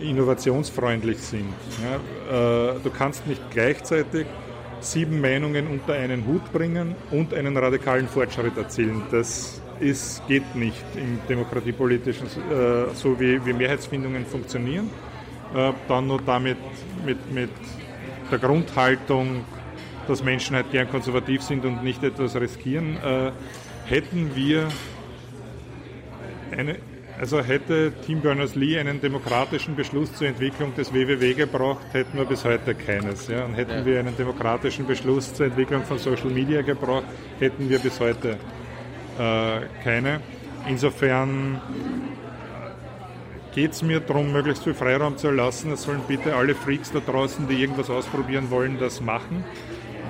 [0.02, 1.54] innovationsfreundlich sind.
[1.84, 4.28] Ja, äh, du kannst nicht gleichzeitig
[4.80, 9.04] sieben Meinungen unter einen Hut bringen und einen radikalen Fortschritt erzielen.
[9.12, 14.90] Das ist, geht nicht im demokratiepolitischen, äh, so wie, wie Mehrheitsfindungen funktionieren.
[15.56, 16.58] Äh, dann nur damit
[17.06, 17.50] mit, mit
[18.32, 19.46] der Grundhaltung,
[20.08, 23.32] dass Menschen halt gern konservativ sind und nicht etwas riskieren, äh,
[23.86, 24.68] hätten wir
[26.52, 26.78] eine
[27.20, 32.46] also hätte Tim Berners-Lee einen demokratischen Beschluss zur Entwicklung des WWW gebraucht, hätten wir bis
[32.46, 33.28] heute keines.
[33.28, 33.46] Ja?
[33.46, 33.86] Und hätten ja.
[33.86, 37.06] wir einen demokratischen Beschluss zur Entwicklung von Social Media gebraucht,
[37.40, 38.38] hätten wir bis heute
[39.18, 40.22] äh, keine.
[40.68, 41.60] Insofern
[43.54, 45.72] geht es mir darum, möglichst viel Freiraum zu erlassen.
[45.72, 49.44] Es sollen bitte alle Freaks da draußen, die irgendwas ausprobieren wollen, das machen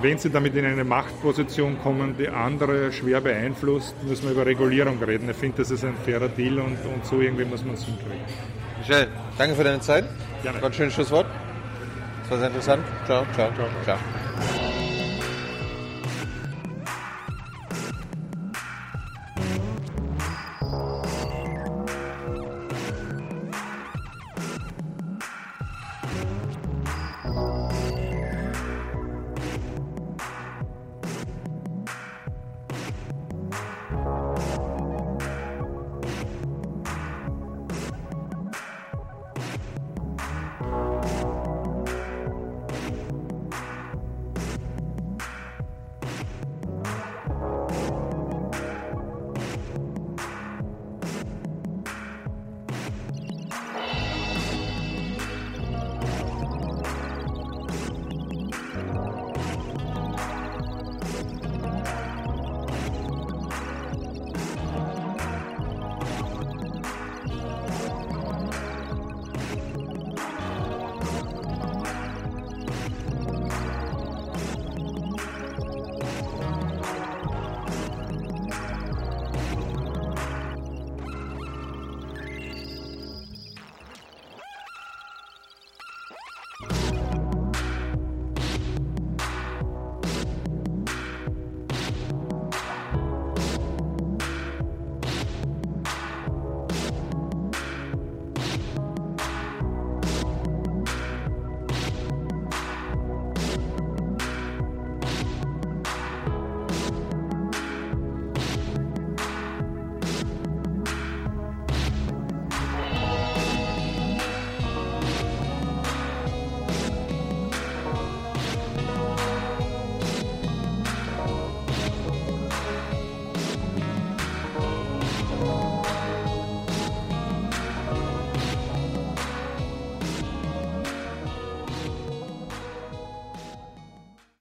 [0.00, 5.02] wenn sie damit in eine Machtposition kommen, die andere schwer beeinflusst, müssen wir über Regulierung
[5.02, 5.28] reden.
[5.28, 8.20] Ich finde, das ist ein fairer Deal und, und so irgendwie muss man es hinkriegen.
[8.78, 10.04] Michel, danke für deine Zeit.
[10.42, 10.62] Gerne.
[10.62, 11.26] War schönes Schlusswort.
[12.22, 12.84] Das war sehr interessant.
[13.06, 13.66] Ciao, ciao, ciao.
[13.84, 13.96] ciao.
[13.96, 13.98] ciao.